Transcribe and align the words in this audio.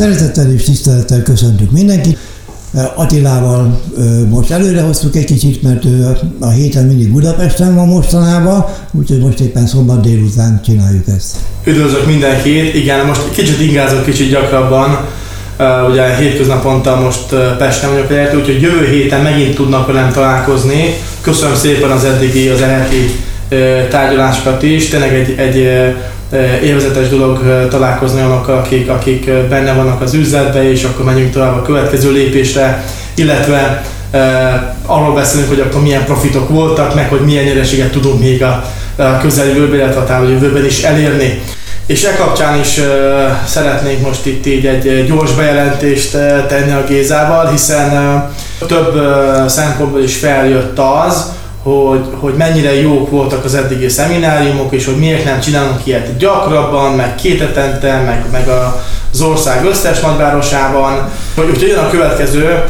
Szeretettel 0.00 0.52
és 0.52 0.62
tisztelettel 0.62 1.22
köszöntük 1.22 1.70
mindenkit. 1.70 2.18
Attilával 2.94 3.80
most 4.28 4.50
előre 4.50 4.80
hoztuk 4.80 5.16
egy 5.16 5.24
kicsit, 5.24 5.62
mert 5.62 5.84
ő 5.84 6.16
a 6.38 6.48
héten 6.48 6.84
mindig 6.84 7.12
Budapesten 7.12 7.74
van 7.74 7.88
mostanában, 7.88 8.64
úgyhogy 8.90 9.18
most 9.18 9.40
éppen 9.40 9.66
szombat 9.66 10.00
délután 10.00 10.60
csináljuk 10.64 11.04
ezt. 11.16 11.36
Üdvözlök 11.64 12.06
mindenkit, 12.06 12.74
igen, 12.74 13.06
most 13.06 13.30
kicsit 13.32 13.60
ingázok 13.60 14.04
kicsit 14.04 14.30
gyakrabban, 14.30 14.98
ugye 15.90 16.16
hétköznaponta 16.16 17.00
most 17.00 17.34
Pesten 17.58 17.90
vagyok 17.90 18.10
elértő, 18.10 18.38
úgyhogy 18.38 18.60
jövő 18.60 18.86
héten 18.86 19.22
megint 19.22 19.54
tudnak 19.54 19.86
velem 19.86 20.12
találkozni. 20.12 20.94
Köszönöm 21.20 21.54
szépen 21.54 21.90
az 21.90 22.04
eddigi, 22.04 22.48
az 22.48 22.60
eredeti 22.60 23.10
tárgyalásokat 23.90 24.62
is, 24.62 24.88
tényleg 24.88 25.14
egy, 25.14 25.34
egy 25.38 25.68
élvezetes 26.62 27.08
dolog 27.08 27.66
találkozni 27.70 28.20
olyanokkal, 28.20 28.58
akik, 28.58 28.88
akik 28.90 29.30
benne 29.48 29.72
vannak 29.72 30.00
az 30.00 30.14
üzletben, 30.14 30.62
és 30.62 30.84
akkor 30.84 31.04
menjünk 31.04 31.32
tovább 31.32 31.56
a 31.56 31.62
következő 31.62 32.12
lépésre, 32.12 32.84
illetve 33.14 33.82
arról 34.86 35.14
beszélünk, 35.14 35.48
hogy 35.48 35.60
akkor 35.60 35.82
milyen 35.82 36.04
profitok 36.04 36.48
voltak, 36.48 36.94
meg 36.94 37.08
hogy 37.08 37.20
milyen 37.20 37.44
nyereséget 37.44 37.90
tudunk 37.90 38.20
még 38.20 38.42
a, 38.42 38.64
a 38.96 39.18
közeljövőben, 39.18 39.78
illetve 39.78 40.14
a 40.14 40.28
jövőben 40.28 40.64
is 40.64 40.82
elérni. 40.82 41.42
És 41.86 42.04
e 42.04 42.14
kapcsán 42.14 42.60
is 42.60 42.78
uh, 42.78 42.84
szeretnénk 43.46 44.06
most 44.06 44.26
itt 44.26 44.46
így 44.46 44.66
egy 44.66 45.06
gyors 45.06 45.32
bejelentést 45.32 46.14
uh, 46.14 46.46
tenni 46.46 46.72
a 46.72 46.84
Gézával, 46.88 47.50
hiszen 47.50 48.16
uh, 48.60 48.66
több 48.66 48.94
uh, 48.94 49.46
szempontból 49.46 50.02
is 50.02 50.16
feljött 50.16 50.78
az, 50.78 51.32
hogy, 51.62 52.04
hogy 52.20 52.34
mennyire 52.34 52.80
jók 52.80 53.10
voltak 53.10 53.44
az 53.44 53.54
eddigi 53.54 53.88
szemináriumok, 53.88 54.72
és 54.72 54.84
hogy 54.84 54.96
miért 54.96 55.24
nem 55.24 55.40
csinálunk 55.40 55.86
ilyet 55.86 56.16
gyakrabban, 56.16 56.92
meg 56.92 57.14
két 57.14 57.40
etente, 57.40 58.00
meg, 58.00 58.24
meg 58.32 58.48
az 59.12 59.20
ország 59.20 59.64
összes 59.64 60.00
nagyvárosában. 60.00 61.10
Úgyhogy 61.36 61.68
jön 61.68 61.78
a 61.78 61.90
következő, 61.90 62.64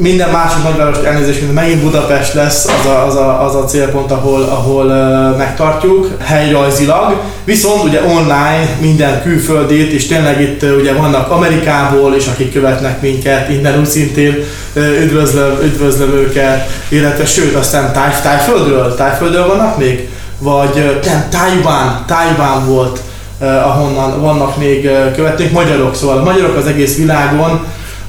minden 0.00 0.30
másik 0.30 0.62
nagyváros 0.62 0.98
elnézést, 1.04 1.40
mint 1.40 1.54
megint 1.54 1.82
Budapest 1.82 2.34
lesz 2.34 2.66
az 2.66 2.86
a, 2.86 3.06
az 3.06 3.14
a, 3.14 3.44
az 3.44 3.54
a 3.54 3.64
célpont, 3.64 4.10
ahol, 4.10 4.42
ahol 4.42 4.86
uh, 4.86 5.36
megtartjuk 5.36 6.10
helyrajzilag. 6.24 7.20
Viszont 7.44 7.84
ugye 7.84 8.02
online 8.04 8.68
minden 8.80 9.22
külföldét, 9.22 9.92
és 9.92 10.06
tényleg 10.06 10.40
itt 10.40 10.62
uh, 10.62 10.76
ugye 10.78 10.92
vannak 10.92 11.30
Amerikából 11.30 12.14
is, 12.14 12.26
akik 12.26 12.52
követnek 12.52 13.00
minket, 13.00 13.48
innen 13.48 13.78
úgy 13.78 13.86
szintén 13.86 14.44
uh, 14.74 14.82
üdvözlöm, 15.02 15.58
üdvözlöm 15.62 16.10
őket, 16.10 16.68
illetve 16.88 17.26
sőt 17.26 17.54
aztán 17.54 17.92
táj, 17.92 18.10
tájföldről, 18.22 18.94
tájföldről 18.94 19.46
vannak 19.46 19.78
még? 19.78 20.08
Vagy 20.38 21.00
nem, 21.04 21.28
Taiwan, 21.30 22.04
Taiwan 22.06 22.66
volt, 22.66 23.00
ahonnan 23.40 24.20
vannak 24.20 24.56
még 24.56 24.90
követők, 25.14 25.52
magyarok, 25.52 25.94
szóval 25.94 26.18
a 26.18 26.22
magyarok 26.22 26.56
az 26.56 26.66
egész 26.66 26.96
világon, 26.96 27.60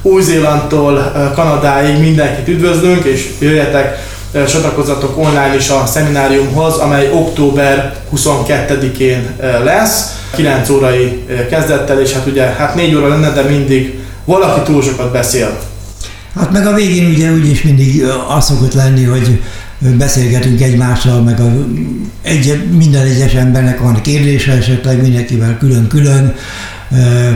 új-Zélandtól 0.02 1.12
Kanadáig 1.34 2.00
mindenkit 2.00 2.48
üdvözlünk, 2.48 3.04
és 3.04 3.30
jöjjetek, 3.38 4.10
csatlakozzatok 4.32 5.18
online 5.18 5.54
is 5.56 5.68
a 5.68 5.86
szemináriumhoz, 5.86 6.76
amely 6.76 7.10
október 7.12 7.96
22-én 8.16 9.30
lesz, 9.64 10.20
9 10.34 10.68
órai 10.68 11.22
kezdettel, 11.50 12.00
és 12.00 12.12
hát 12.12 12.26
ugye 12.26 12.42
hát 12.42 12.74
4 12.74 12.94
óra 12.94 13.08
lenne, 13.08 13.32
de 13.32 13.42
mindig 13.42 13.98
valaki 14.24 14.60
túl 14.60 14.82
sokat 14.82 15.12
beszél. 15.12 15.58
Hát 16.34 16.52
meg 16.52 16.66
a 16.66 16.74
végén 16.74 17.10
ugye 17.10 17.32
úgyis 17.32 17.62
mindig 17.62 18.04
az 18.36 18.44
szokott 18.44 18.74
lenni, 18.74 19.04
hogy 19.04 19.40
beszélgetünk 19.98 20.60
egymással, 20.60 21.22
meg 21.22 21.40
a, 21.40 21.66
egy, 22.22 22.68
minden 22.70 23.06
egyes 23.06 23.32
embernek 23.32 23.80
van 23.80 24.00
kérdése, 24.00 24.52
esetleg 24.52 25.02
mindenkivel 25.02 25.56
külön-külön, 25.58 26.34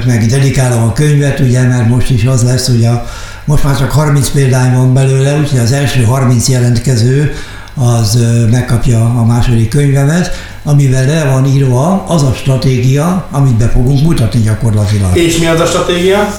meg 0.07 0.27
dedikálom 0.27 0.83
a 0.83 0.93
könyvet, 0.93 1.41
ugye, 1.41 1.63
mert 1.63 1.89
most 1.89 2.11
is 2.11 2.25
az 2.25 2.43
lesz, 2.43 2.67
hogy 2.67 2.85
a, 2.85 3.07
most 3.45 3.65
már 3.65 3.79
csak 3.79 3.91
30 3.91 4.29
példány 4.29 4.75
van 4.75 4.95
belőle, 4.95 5.39
úgyhogy 5.39 5.59
az 5.59 5.73
első 5.73 6.03
30 6.03 6.49
jelentkező 6.49 7.33
az 7.75 8.19
megkapja 8.51 9.05
a 9.05 9.25
második 9.25 9.69
könyvemet, 9.69 10.31
amivel 10.65 11.07
le 11.07 11.25
van 11.25 11.47
írva 11.47 12.05
az 12.09 12.23
a 12.23 12.33
stratégia, 12.35 13.29
amit 13.31 13.55
be 13.57 13.69
fogunk 13.69 14.03
mutatni 14.03 14.41
gyakorlatilag. 14.41 15.17
És 15.17 15.39
mi 15.39 15.47
az 15.47 15.61
a 15.61 15.67
stratégia? 15.67 16.39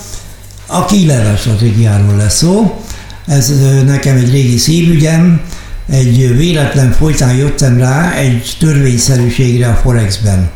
A 0.65 0.85
kilevel 0.85 1.35
stratégiáról 1.35 2.15
lesz 2.15 2.37
szó. 2.37 2.81
Ez 3.27 3.51
nekem 3.85 4.15
egy 4.15 4.31
régi 4.31 4.57
szívügyem, 4.57 5.41
egy 5.89 6.37
véletlen 6.37 6.91
folytán 6.91 7.35
jöttem 7.35 7.77
rá 7.77 8.13
egy 8.13 8.55
törvényszerűségre 8.59 9.67
a 9.67 9.79
Forexben. 9.83 10.49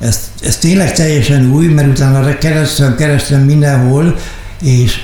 Ez, 0.00 0.18
ez 0.42 0.56
tényleg 0.56 0.92
teljesen 0.92 1.52
új, 1.52 1.66
mert 1.66 1.88
utána 1.88 2.38
kerestem, 2.38 2.96
kerestem 2.96 3.40
mindenhol, 3.40 4.16
és 4.62 5.00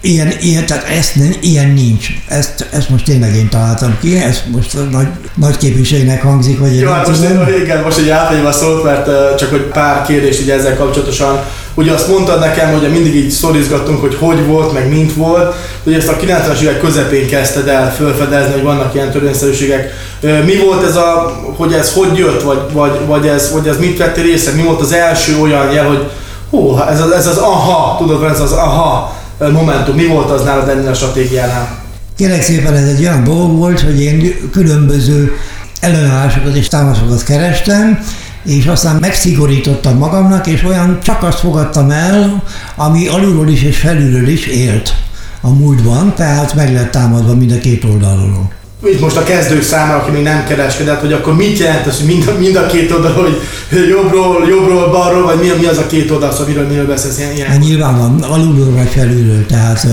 ilyen, 0.00 0.32
ilyen, 0.40 0.66
tehát 0.66 0.88
ezt, 0.88 1.14
ilyen 1.40 1.70
nincs. 1.70 2.08
Ezt, 2.28 2.68
ezt 2.72 2.88
most 2.88 3.04
tényleg 3.04 3.34
én 3.34 3.48
találtam 3.48 3.96
ki, 4.00 4.16
ez 4.16 4.42
most 4.52 4.90
nagy, 4.90 5.08
nagy 5.34 5.56
képviségnek 5.56 6.22
hangzik, 6.22 6.58
vagy 6.58 6.80
Jó, 6.80 6.90
hát 6.90 7.08
most, 7.08 7.22
igen, 7.62 7.82
most 7.82 7.98
egy 7.98 8.08
átadjam 8.08 8.46
a 8.46 8.52
szót, 8.52 8.84
mert 8.84 9.38
csak 9.38 9.50
hogy 9.50 9.60
pár 9.60 10.06
kérdés 10.06 10.40
ugye 10.40 10.54
ezzel 10.54 10.76
kapcsolatosan 10.76 11.44
Ugye 11.78 11.92
azt 11.92 12.08
mondtad 12.08 12.40
nekem, 12.40 12.72
hogy 12.72 12.90
mindig 12.90 13.14
így 13.14 13.30
szorizgattunk, 13.30 14.00
hogy 14.00 14.14
hogy 14.14 14.46
volt, 14.46 14.72
meg 14.72 14.88
mint 14.88 15.14
volt, 15.14 15.54
hogy 15.84 15.94
ezt 15.94 16.08
a 16.08 16.16
90-es 16.16 16.60
évek 16.60 16.80
közepén 16.80 17.28
kezdted 17.28 17.68
el 17.68 17.94
felfedezni, 17.94 18.52
hogy 18.52 18.62
vannak 18.62 18.94
ilyen 18.94 19.10
törvényszerűségek. 19.10 19.92
Mi 20.20 20.56
volt 20.56 20.84
ez 20.84 20.96
a, 20.96 21.40
hogy 21.56 21.72
ez 21.72 21.92
hogy 21.92 22.18
jött, 22.18 22.42
vagy, 22.42 22.60
vagy, 22.72 23.00
vagy, 23.06 23.26
ez, 23.26 23.52
vagy 23.52 23.66
ez 23.66 23.78
mit 23.78 23.98
vettél 23.98 24.24
észre? 24.24 24.52
Mi 24.52 24.62
volt 24.62 24.80
az 24.80 24.92
első 24.92 25.40
olyan 25.40 25.72
jel, 25.72 25.86
hogy 25.86 26.10
hú, 26.50 26.78
ez 26.90 27.00
az, 27.00 27.10
ez 27.10 27.26
az 27.26 27.36
aha, 27.36 27.96
tudod, 27.98 28.22
ez 28.22 28.40
az 28.40 28.52
aha 28.52 29.16
momentum, 29.38 29.94
mi 29.94 30.06
volt 30.06 30.30
az 30.30 30.42
nálad 30.42 30.68
ennél 30.68 30.88
a 30.88 30.94
stratégiánál? 30.94 31.78
Kérlek 32.16 32.42
szépen 32.42 32.74
ez 32.74 32.88
egy 32.88 33.00
olyan 33.00 33.24
dolog 33.24 33.56
volt, 33.56 33.80
hogy 33.80 34.00
én 34.02 34.50
különböző 34.52 35.36
ellenállásokat 35.80 36.56
és 36.56 36.68
támaszokat 36.68 37.22
kerestem, 37.22 37.98
és 38.46 38.66
aztán 38.66 38.96
megszigorítottam 38.96 39.98
magamnak, 39.98 40.46
és 40.46 40.64
olyan 40.64 40.98
csak 41.02 41.22
azt 41.22 41.38
fogadtam 41.38 41.90
el, 41.90 42.42
ami 42.76 43.08
alulról 43.08 43.48
is 43.48 43.62
és 43.62 43.78
felülről 43.78 44.28
is 44.28 44.46
élt 44.46 44.94
a 45.40 45.48
múltban, 45.48 46.14
tehát 46.14 46.54
meg 46.54 46.72
lett 46.72 46.90
támadva 46.90 47.34
mind 47.34 47.52
a 47.52 47.58
két 47.58 47.84
oldalról. 47.84 48.50
Itt 48.84 49.00
most 49.00 49.16
a 49.16 49.22
kezdők 49.22 49.62
számára, 49.62 49.98
aki 49.98 50.10
még 50.10 50.22
nem 50.22 50.46
kereskedett, 50.46 51.00
hogy 51.00 51.12
akkor 51.12 51.36
mit 51.36 51.58
jelent 51.58 51.86
az, 51.86 51.96
hogy 51.96 52.06
mind 52.06 52.28
a, 52.28 52.38
mind 52.38 52.56
a 52.56 52.66
két 52.66 52.92
oldal, 52.92 53.12
hogy 53.12 53.40
jobbról, 53.88 54.48
jobbról, 54.48 54.90
balról, 54.90 55.22
vagy 55.22 55.38
mi, 55.40 55.48
mi 55.60 55.66
az 55.66 55.78
a 55.78 55.86
két 55.86 56.10
oldal, 56.10 56.30
szóval 56.30 56.46
miről, 56.46 56.66
miről 56.66 56.86
beszélsz 56.86 57.18
ilyen, 57.18 57.32
ilyen? 57.34 57.48
Hát 57.48 57.58
nyilván 57.58 57.98
van, 57.98 58.22
alulról 58.22 58.72
vagy 58.72 58.88
felülről, 58.88 59.46
tehát 59.46 59.86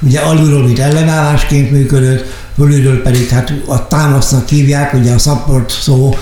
ugye 0.00 0.20
alulról, 0.20 0.62
mint 0.62 0.78
ellenállásként 0.78 1.70
működött, 1.70 2.24
fölülről 2.56 3.02
pedig 3.02 3.28
hát 3.28 3.52
a 3.66 3.86
támasznak 3.86 4.48
hívják, 4.48 4.94
ugye 4.94 5.12
a 5.12 5.18
support 5.18 5.70
szó 5.70 6.14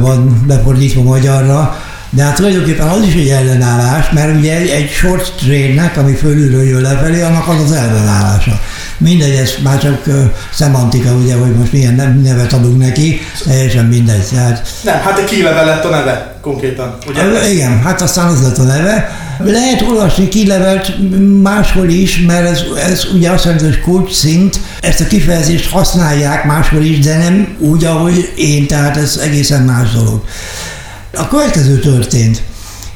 van 0.00 0.44
lefordítva 0.48 1.02
magyarra, 1.02 1.76
de 2.10 2.22
hát 2.22 2.34
tulajdonképpen 2.34 2.88
az 2.88 3.02
is 3.02 3.14
egy 3.14 3.28
ellenállás, 3.28 4.10
mert 4.10 4.36
ugye 4.36 4.56
egy, 4.56 4.68
egy 4.68 4.90
short 4.90 5.32
trainnek, 5.36 5.96
ami 5.96 6.12
fölülről 6.12 6.62
jön 6.62 6.80
lefelé, 6.80 7.22
annak 7.22 7.48
az 7.48 7.60
az 7.60 7.72
ellenállása. 7.72 8.60
Mindegy, 8.98 9.34
ez 9.34 9.54
már 9.62 9.78
csak 9.78 10.06
uh, 10.06 10.24
szemantika, 10.52 11.12
ugye, 11.12 11.34
hogy 11.34 11.54
most 11.54 11.72
milyen 11.72 12.20
nevet 12.22 12.52
adunk 12.52 12.78
neki, 12.78 13.20
teljesen 13.44 13.84
mindegy. 13.84 14.24
Tehát, 14.32 14.68
nem, 14.82 15.00
hát 15.00 15.18
egy 15.18 15.24
kileve 15.24 15.64
lett 15.64 15.84
a 15.84 15.88
neve 15.88 16.36
konkrétan, 16.40 16.96
ugye? 17.08 17.22
Uh, 17.22 17.52
igen, 17.52 17.82
hát 17.82 18.00
aztán 18.00 18.26
az 18.26 18.42
lett 18.42 18.58
a 18.58 18.62
neve. 18.62 19.23
Lehet 19.38 19.82
olvasni 19.82 20.28
kilevelt 20.28 20.92
máshol 21.42 21.88
is, 21.88 22.20
mert 22.26 22.48
ez, 22.48 22.62
ez 22.88 23.06
ugye 23.14 23.30
azt 23.30 23.44
jelenti, 23.44 23.64
hogy 23.64 23.80
kulcs 23.80 24.12
szint, 24.12 24.60
ezt 24.80 25.00
a 25.00 25.06
kifejezést 25.06 25.70
használják 25.70 26.44
máshol 26.44 26.82
is, 26.82 26.98
de 26.98 27.18
nem 27.18 27.56
úgy, 27.58 27.84
ahogy 27.84 28.32
én, 28.36 28.66
tehát 28.66 28.96
ez 28.96 29.16
egészen 29.16 29.62
más 29.62 29.92
dolog. 29.92 30.24
A 31.16 31.28
következő 31.28 31.78
történt. 31.78 32.42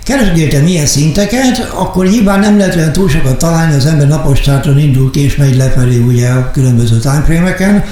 Keresgéltem 0.04 0.66
ilyen 0.66 0.86
szinteket, 0.86 1.70
akkor 1.74 2.06
nyilván 2.06 2.40
nem 2.40 2.58
lehet 2.58 2.76
olyan 2.76 2.92
túl 2.92 3.08
sokat 3.08 3.38
találni, 3.38 3.74
az 3.74 3.86
ember 3.86 4.08
napostáton 4.08 4.78
indul 4.78 5.10
ki 5.10 5.20
és 5.20 5.36
megy 5.36 5.56
lefelé 5.56 5.98
ugye 5.98 6.28
a 6.28 6.50
különböző 6.50 6.98
timeframe 6.98 7.84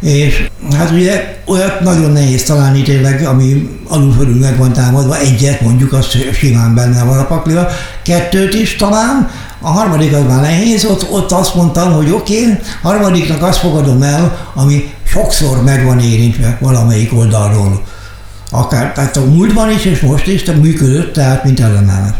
és 0.00 0.48
hát 0.76 0.90
ugye 0.90 1.38
olyat 1.46 1.80
nagyon 1.80 2.10
nehéz 2.10 2.44
találni 2.44 2.82
tényleg, 2.82 3.26
ami 3.26 3.68
alulfölül 3.88 4.38
meg 4.38 4.58
van 4.58 4.72
támadva, 4.72 5.18
egyet 5.18 5.60
mondjuk, 5.60 5.92
az 5.92 6.06
simán 6.32 6.74
benne 6.74 7.04
van 7.04 7.18
a 7.18 7.26
pakliba, 7.26 7.66
kettőt 8.02 8.54
is 8.54 8.76
talán, 8.76 9.30
a 9.60 9.70
harmadik 9.70 10.12
az 10.12 10.22
már 10.28 10.40
nehéz, 10.40 10.84
ott, 10.84 11.10
ott 11.10 11.32
azt 11.32 11.54
mondtam, 11.54 11.92
hogy 11.92 12.10
oké, 12.10 12.40
okay, 12.40 12.58
harmadiknak 12.82 13.42
azt 13.42 13.58
fogadom 13.58 14.02
el, 14.02 14.50
ami 14.54 14.92
sokszor 15.06 15.62
meg 15.62 15.84
van 15.84 16.00
érintve 16.00 16.58
valamelyik 16.60 17.16
oldalról. 17.16 17.82
Akár 18.50 18.92
tehát 18.92 19.16
a 19.16 19.24
múltban 19.24 19.70
is, 19.70 19.84
és 19.84 20.00
most 20.00 20.26
is, 20.26 20.42
tehát 20.42 20.62
működött, 20.62 21.12
tehát 21.12 21.44
mint 21.44 21.60
ellenállás. 21.60 22.16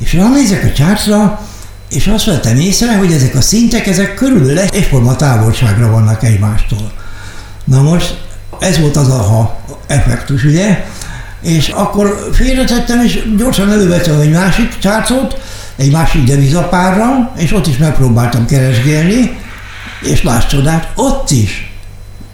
És 0.00 0.12
ránézek 0.12 0.64
a 0.64 0.72
csártra, 0.72 1.40
és 1.88 2.06
azt 2.06 2.24
vettem 2.24 2.56
észre, 2.56 2.96
hogy 2.96 3.12
ezek 3.12 3.34
a 3.34 3.40
szintek, 3.40 3.86
ezek 3.86 4.14
körülbelül 4.14 4.58
egyforma 4.58 5.16
távolságra 5.16 5.90
vannak 5.90 6.22
egymástól. 6.24 6.92
Na 7.64 7.82
most 7.82 8.20
ez 8.60 8.78
volt 8.78 8.96
az 8.96 9.08
aha 9.08 9.60
effektus, 9.86 10.44
ugye? 10.44 10.84
És 11.42 11.68
akkor 11.68 12.28
félretettem, 12.32 13.00
és 13.04 13.22
gyorsan 13.36 13.70
elővettem 13.70 14.20
egy 14.20 14.30
másik 14.30 14.78
csárcot, 14.78 15.40
egy 15.76 15.92
másik 15.92 16.24
devizapárral, 16.24 17.32
és 17.36 17.52
ott 17.52 17.66
is 17.66 17.76
megpróbáltam 17.76 18.46
keresgélni, 18.46 19.38
és 20.02 20.22
láss 20.22 20.46
csodát, 20.46 20.92
ott 20.94 21.30
is 21.30 21.72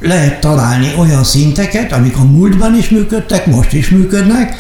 lehet 0.01 0.41
találni 0.41 0.93
olyan 0.99 1.25
szinteket, 1.25 1.93
amik 1.93 2.17
a 2.17 2.25
múltban 2.25 2.77
is 2.77 2.89
működtek, 2.89 3.47
most 3.47 3.73
is 3.73 3.89
működnek, 3.89 4.57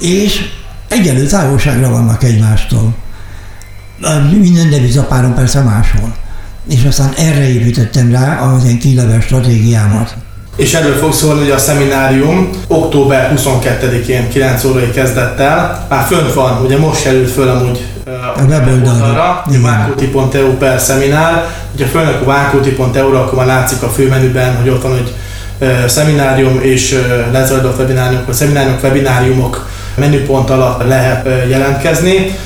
és 0.00 0.40
egyenlő 0.88 1.26
távolságra 1.26 1.90
vannak 1.90 2.22
egymástól. 2.22 2.94
Minden 4.30 4.70
devizapáron 4.70 5.34
persze 5.34 5.60
máshol. 5.60 6.14
És 6.68 6.84
aztán 6.84 7.12
erre 7.18 7.48
építettem 7.48 8.10
rá 8.10 8.40
az 8.40 8.64
én 8.64 8.78
kileves 8.78 9.24
stratégiámat. 9.24 10.14
És 10.56 10.74
erről 10.74 10.96
fog 10.96 11.12
szólni, 11.12 11.40
hogy 11.40 11.50
a 11.50 11.58
szeminárium 11.58 12.50
október 12.66 13.32
22-én 13.36 14.28
9 14.28 14.64
órai 14.64 14.90
kezdett 14.90 15.38
el. 15.38 15.86
Már 15.88 16.06
fönt 16.06 16.32
van, 16.32 16.64
ugye 16.64 16.78
most 16.78 17.02
került 17.02 17.30
föl 17.30 17.48
amúgy 17.48 17.84
a 18.36 18.42
weboldalra, 18.48 19.44
vákóti.eu 19.62 20.56
per 20.56 20.80
szeminár. 20.80 21.46
Ugye 21.74 21.86
fölnek 21.86 22.20
a 22.22 22.24
vákóti.eu-ra, 22.24 23.20
akkor 23.20 23.38
már 23.38 23.46
látszik 23.46 23.82
a 23.82 23.88
főmenüben, 23.88 24.56
hogy 24.56 24.68
ott 24.68 24.82
van, 24.82 24.92
hogy 24.92 25.14
szeminárium 25.86 26.60
és 26.62 26.98
lezajlott 27.32 27.78
webináriumok, 27.78 28.28
a 28.28 28.32
szemináriumok, 28.32 28.82
webináriumok 28.82 29.68
menüpont 29.94 30.50
alatt 30.50 30.88
lehet 30.88 31.28
jelentkezni 31.48 32.36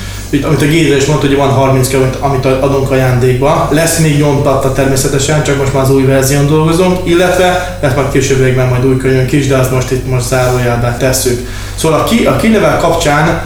amit 0.41 0.61
a 0.61 0.65
Géza 0.65 0.95
is 0.95 1.05
mondta, 1.05 1.27
hogy 1.27 1.35
van 1.35 1.49
30 1.49 1.87
km, 1.87 2.03
amit 2.19 2.45
adunk 2.45 2.91
ajándékba. 2.91 3.69
Lesz 3.71 3.99
még 3.99 4.17
nyomtatta 4.17 4.73
természetesen, 4.73 5.43
csak 5.43 5.57
most 5.57 5.73
már 5.73 5.83
az 5.83 5.91
új 5.91 6.03
verzión 6.03 6.47
dolgozunk, 6.47 6.99
illetve 7.03 7.77
lesz 7.81 7.95
majd 7.95 8.11
későbbiekben 8.11 8.67
majd 8.67 8.85
új 8.85 8.97
könyvünk 8.97 9.31
is, 9.31 9.47
de 9.47 9.57
azt 9.57 9.71
most 9.71 9.91
itt 9.91 10.09
most 10.09 10.27
zárójelben 10.27 10.97
tesszük. 10.97 11.47
Szóval 11.75 11.99
a, 11.99 12.03
ki, 12.03 12.25
a 12.25 12.35
kilevel 12.35 12.77
kapcsán, 12.77 13.41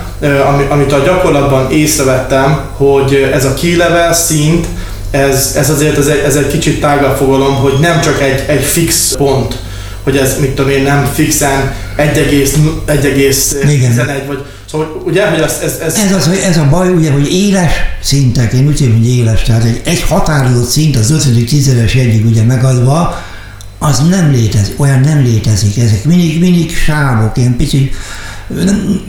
amit 0.70 0.94
a 0.94 1.04
gyakorlatban 1.04 1.72
észrevettem, 1.72 2.60
hogy 2.78 3.30
ez 3.34 3.46
a 3.46 3.54
kilevel 3.54 4.14
szint, 4.14 4.68
ez, 5.12 5.54
ez 5.58 5.70
azért 5.70 5.98
ez 5.98 6.08
egy, 6.08 6.24
ez 6.26 6.36
egy 6.36 6.48
kicsit 6.48 6.80
tágabb 6.80 7.18
fogalom, 7.18 7.56
hogy 7.56 7.74
nem 7.80 8.02
csak 8.02 8.22
egy, 8.22 8.44
egy 8.48 8.64
fix 8.64 9.16
pont, 9.18 9.56
hogy 10.04 10.18
ez, 10.18 10.40
mit 10.40 10.52
tudom 10.52 10.72
én, 10.72 10.84
nem 10.84 11.10
fixen 11.14 11.74
1,11 11.98 14.22
vagy 14.28 14.44
Szóval 14.72 15.02
ugye, 15.06 15.30
hogy 15.30 15.40
ez, 15.40 15.60
ez, 15.64 15.78
ez... 15.80 15.96
Ez, 15.96 16.12
az, 16.12 16.26
hogy 16.26 16.42
ez 16.46 16.58
a 16.58 16.68
baj, 16.70 16.90
ugye, 16.90 17.12
hogy 17.12 17.32
éles 17.32 17.74
szintek, 18.02 18.54
én 18.54 18.68
úgy 18.68 18.80
hogy 18.80 19.08
éles, 19.08 19.44
tehát 19.44 19.64
egy, 19.64 19.82
egy 19.86 20.02
határozott 20.02 20.70
szint 20.70 20.96
az 20.96 21.12
5. 21.12 21.46
tízeres 21.46 21.94
egyik 21.94 22.26
ugye 22.26 22.44
megadva, 22.44 23.16
az 23.80 24.00
nem 24.10 24.32
létezik, 24.32 24.80
olyan 24.80 25.00
nem 25.00 25.22
létezik. 25.22 25.78
Ezek 25.78 26.04
mindig, 26.04 26.40
mindig 26.40 26.76
sávok, 26.76 27.38
ilyen 27.38 27.56
pici 27.56 27.92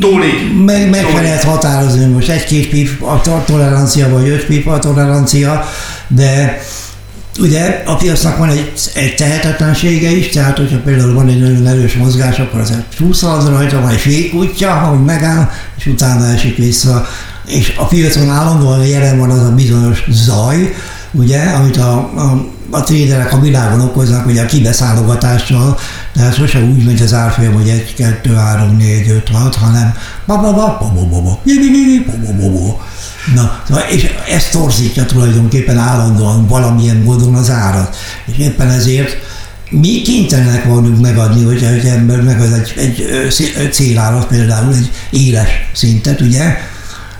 Túlig. 0.01 0.65
Meg, 0.65 0.91
meg 0.91 1.01
Túlig. 1.01 1.23
lehet 1.23 1.45
határozni, 1.45 2.05
most 2.05 2.29
egy-két 2.29 2.69
pip 2.69 3.03
a 3.03 3.21
tolerancia, 3.47 4.09
vagy 4.09 4.29
öt 4.29 4.47
pip 4.47 4.67
a 4.67 4.79
tolerancia, 4.79 5.65
de 6.07 6.61
Ugye 7.39 7.83
a 7.87 7.97
piacnak 7.97 8.37
van 8.37 8.49
egy, 8.49 8.73
egy 8.95 9.15
tehetetlensége 9.15 10.11
is, 10.11 10.29
tehát 10.29 10.59
hogyha 10.59 10.79
például 10.79 11.15
van 11.15 11.29
egy 11.29 11.41
nagyon 11.41 11.67
erős 11.67 11.95
mozgás, 11.95 12.39
akkor 12.39 12.61
az 12.61 12.73
csúszal 12.97 13.51
rajta, 13.51 13.81
vagy 13.81 13.97
fékútja, 13.97 14.73
hogy 14.75 15.05
megáll, 15.05 15.51
és 15.77 15.87
utána 15.87 16.27
esik 16.27 16.57
vissza. 16.57 17.07
És 17.47 17.75
a 17.79 17.87
piacon 17.87 18.31
állandóan 18.31 18.87
jelen 18.87 19.19
van 19.19 19.31
az 19.31 19.43
a 19.43 19.55
bizonyos 19.55 20.05
zaj, 20.11 20.75
ugye, 21.13 21.41
amit 21.41 21.77
a, 21.77 21.93
a 21.97 22.47
a 22.71 22.83
tréderek 22.83 23.33
a 23.33 23.41
világon 23.41 23.81
okoznak, 23.81 24.27
ugye 24.27 24.43
a 24.43 24.47
de 26.19 26.25
ez 26.25 26.35
sose 26.35 26.61
úgy 26.61 26.85
megy 26.85 27.03
az 27.03 27.15
árfolyam, 27.15 27.53
hogy 27.53 27.69
1, 27.69 27.95
2, 27.95 28.35
3, 28.35 28.77
4, 28.77 29.09
5, 29.09 29.29
6, 29.29 29.55
hanem 29.55 29.95
Na, 33.69 33.79
és 33.91 34.15
ez 34.35 34.49
torzítja 34.49 35.07
tulajdonképpen 35.07 35.79
állandóan 35.79 36.47
valamilyen 36.47 36.97
módon 36.97 37.35
az 37.35 37.51
árat. 37.51 37.97
És 38.25 38.39
éppen 38.39 38.71
ezért 38.71 39.17
mi 39.71 40.03
kénytelenek 40.03 40.65
vagyunk 40.65 41.01
megadni, 41.01 41.45
hogyha 41.45 41.69
egy 41.69 41.87
ember 41.87 42.23
megad 42.23 42.53
egy, 42.53 42.73
egy, 42.77 43.53
egy 43.57 43.73
célárat, 43.73 44.27
például 44.27 44.75
egy 44.75 44.91
éles 45.11 45.49
szintet, 45.73 46.21
ugye? 46.21 46.57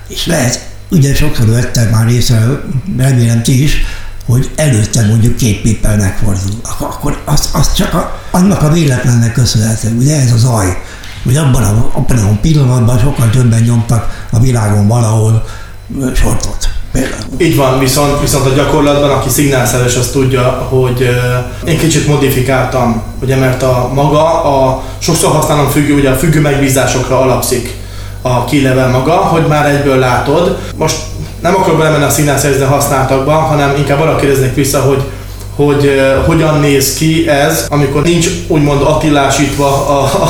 És 0.09 0.27
lehet, 0.27 0.67
ugye 0.89 1.15
sokszor 1.15 1.47
vettek 1.47 1.91
már 1.91 2.09
észre, 2.09 2.61
remélem 2.97 3.43
ti 3.43 3.63
is, 3.63 3.85
hogy 4.29 4.51
előtte 4.57 5.07
mondjuk 5.07 5.37
két 5.37 5.61
pippel 5.63 5.97
megfordul, 5.97 6.61
akkor 6.79 7.19
az, 7.25 7.51
az 7.53 7.73
csak 7.73 7.95
a, 7.95 8.21
annak 8.31 8.63
a 8.63 8.69
véletlennek 8.69 9.33
köszönhető, 9.33 9.97
ugye 9.99 10.21
ez 10.21 10.33
az 10.33 10.45
aj, 10.45 10.83
hogy 11.25 11.37
abban 11.37 11.63
a, 11.63 11.91
abban 11.93 12.19
a 12.19 12.39
pillanatban 12.41 12.99
sokkal 12.99 13.31
többen 13.31 13.63
nyomtak 13.63 14.27
a 14.31 14.41
világon 14.41 14.89
valahol 14.89 15.45
sortot. 16.15 16.69
Például. 16.93 17.23
Így 17.39 17.57
van, 17.57 17.79
viszont, 17.79 18.21
viszont 18.21 18.47
a 18.47 18.55
gyakorlatban, 18.55 19.11
aki 19.11 19.29
szignálszeres, 19.29 19.97
az 19.97 20.09
tudja, 20.13 20.43
hogy 20.71 21.01
uh, 21.65 21.69
én 21.71 21.79
kicsit 21.79 22.07
modifikáltam, 22.07 23.03
ugye, 23.23 23.37
mert 23.37 23.63
a 23.63 23.91
maga, 23.95 24.45
a, 24.45 24.83
sokszor 24.99 25.31
használom 25.31 25.69
függő, 25.69 25.95
ugye 25.95 26.11
a 26.11 26.17
függő 26.17 26.41
megbízásokra 26.41 27.21
alapszik 27.21 27.77
a 28.23 28.45
kilevel 28.45 28.89
maga, 28.91 29.13
hogy 29.13 29.47
már 29.47 29.67
egyből 29.67 29.99
látod. 29.99 30.59
Most 30.77 30.97
nem 31.41 31.55
akarok 31.55 31.79
belemenni 31.79 32.05
a 32.05 32.11
szignálszerző 32.11 32.65
használtakba, 32.65 33.33
hanem 33.33 33.75
inkább 33.77 34.01
arra 34.01 34.17
kérdeznék 34.17 34.55
vissza, 34.55 34.81
hogy 34.81 35.03
hogy 35.57 35.85
uh, 35.85 36.27
hogyan 36.27 36.61
néz 36.61 36.95
ki 36.95 37.29
ez, 37.29 37.67
amikor 37.69 38.03
nincs 38.03 38.29
úgymond 38.47 38.83
attilásítva 38.83 39.67
a, 39.67 40.03
a, 40.03 40.29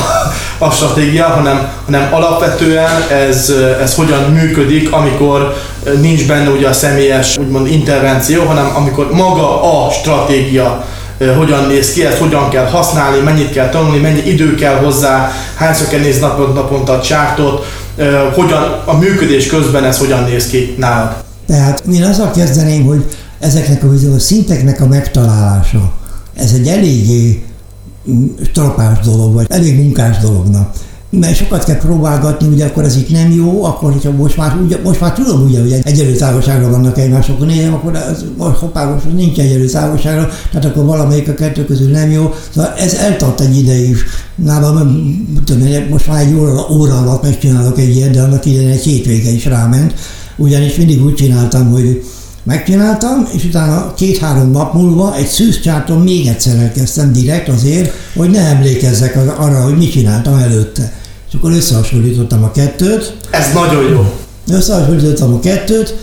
a 0.65 0.71
stratégia, 0.71 1.25
hanem, 1.25 1.69
hanem 1.85 2.13
alapvetően 2.13 3.01
ez, 3.09 3.53
ez 3.81 3.95
hogyan 3.95 4.21
működik, 4.23 4.91
amikor 4.91 5.55
nincs 6.01 6.27
benne 6.27 6.49
ugye 6.49 6.67
a 6.67 6.73
személyes 6.73 7.37
úgymond 7.37 7.67
intervenció, 7.67 8.43
hanem 8.43 8.71
amikor 8.75 9.11
maga 9.11 9.85
a 9.85 9.91
stratégia 9.91 10.85
hogyan 11.37 11.65
néz 11.67 11.93
ki, 11.93 12.05
ezt 12.05 12.17
hogyan 12.17 12.49
kell 12.49 12.65
használni, 12.65 13.19
mennyit 13.19 13.51
kell 13.51 13.69
tanulni, 13.69 13.97
mennyi 13.97 14.21
idő 14.25 14.55
kell 14.55 14.75
hozzá, 14.75 15.31
hányszor 15.55 15.87
kell 15.87 15.99
nézni 15.99 16.21
napont, 16.21 16.53
naponta 16.53 16.93
a 16.93 17.01
csártot, 17.01 17.65
hogyan 18.33 18.81
a 18.85 18.97
működés 18.97 19.47
közben 19.47 19.83
ez 19.83 19.97
hogyan 19.97 20.23
néz 20.23 20.47
ki 20.47 20.75
nálad. 20.77 21.23
Tehát 21.47 21.83
én 21.91 22.03
azzal 22.03 22.31
kezdeném, 22.31 22.85
hogy 22.85 23.05
ezeknek 23.39 23.83
a 23.83 24.19
szinteknek 24.19 24.81
a 24.81 24.87
megtalálása, 24.87 25.93
ez 26.33 26.53
egy 26.53 26.67
eléggé 26.67 27.43
strapás 28.43 28.99
dolog, 28.99 29.33
vagy 29.33 29.45
elég 29.49 29.75
munkás 29.75 30.17
dolognak. 30.17 30.73
Mert 31.11 31.35
sokat 31.35 31.63
kell 31.63 31.77
próbálgatni, 31.77 32.47
ugye 32.47 32.65
akkor 32.65 32.83
ez 32.83 32.95
itt 32.95 33.11
nem 33.11 33.31
jó, 33.31 33.63
akkor 33.63 33.91
hogyha 33.91 34.11
most 34.11 34.37
már, 34.37 34.55
ugye, 34.63 34.77
most 34.83 34.99
már 34.99 35.13
tudom 35.13 35.41
ugye, 35.41 35.59
hogy 35.59 35.71
egyenlő 35.83 36.15
távolságra 36.15 36.69
vannak 36.69 36.97
egymásokon, 36.97 37.47
nézem, 37.47 37.73
akkor 37.73 37.95
ez, 37.95 38.25
most 38.37 38.57
hoppá, 38.57 38.85
most 38.85 39.13
nincs 39.13 39.37
egyenlő 39.37 39.65
távolságra, 39.65 40.29
tehát 40.51 40.65
akkor 40.65 40.85
valamelyik 40.85 41.29
a 41.29 41.33
kettő 41.33 41.65
közül 41.65 41.91
nem 41.91 42.11
jó. 42.11 42.33
Szóval 42.53 42.73
ez 42.77 42.93
eltart 42.93 43.39
egy 43.39 43.57
ideig. 43.57 43.97
Nálam, 44.35 44.75
tudom, 45.45 45.67
most 45.89 46.07
már 46.07 46.21
egy 46.21 46.33
óra, 46.33 46.67
óra 46.71 46.97
alatt 46.97 47.23
megcsinálok 47.23 47.79
egy 47.79 47.95
ilyet, 47.95 48.11
de 48.11 48.21
annak 48.21 48.45
idején 48.45 48.69
egy 48.69 48.83
hétvége 48.83 49.29
is 49.31 49.45
ráment. 49.45 49.93
Ugyanis 50.35 50.75
mindig 50.75 51.03
úgy 51.03 51.15
csináltam, 51.15 51.71
hogy 51.71 52.03
Megcsináltam, 52.43 53.27
és 53.33 53.43
utána 53.43 53.93
két-három 53.93 54.51
nap 54.51 54.73
múlva 54.73 55.15
egy 55.15 55.27
szűzcsárton 55.27 56.01
még 56.01 56.27
egyszer 56.27 56.57
elkezdtem 56.59 57.13
direkt 57.13 57.47
azért, 57.47 57.93
hogy 58.15 58.29
ne 58.29 58.39
emlékezzek 58.39 59.17
arra, 59.37 59.63
hogy 59.63 59.77
mit 59.77 59.91
csináltam 59.91 60.37
előtte. 60.37 60.93
És 61.29 61.33
akkor 61.35 61.51
összehasonlítottam 61.51 62.43
a 62.43 62.51
kettőt. 62.51 63.17
Ez 63.29 63.53
nagyon 63.53 63.89
jó. 63.89 64.13
Összehasonlítottam 64.51 65.33
a 65.33 65.39
kettőt, 65.39 65.95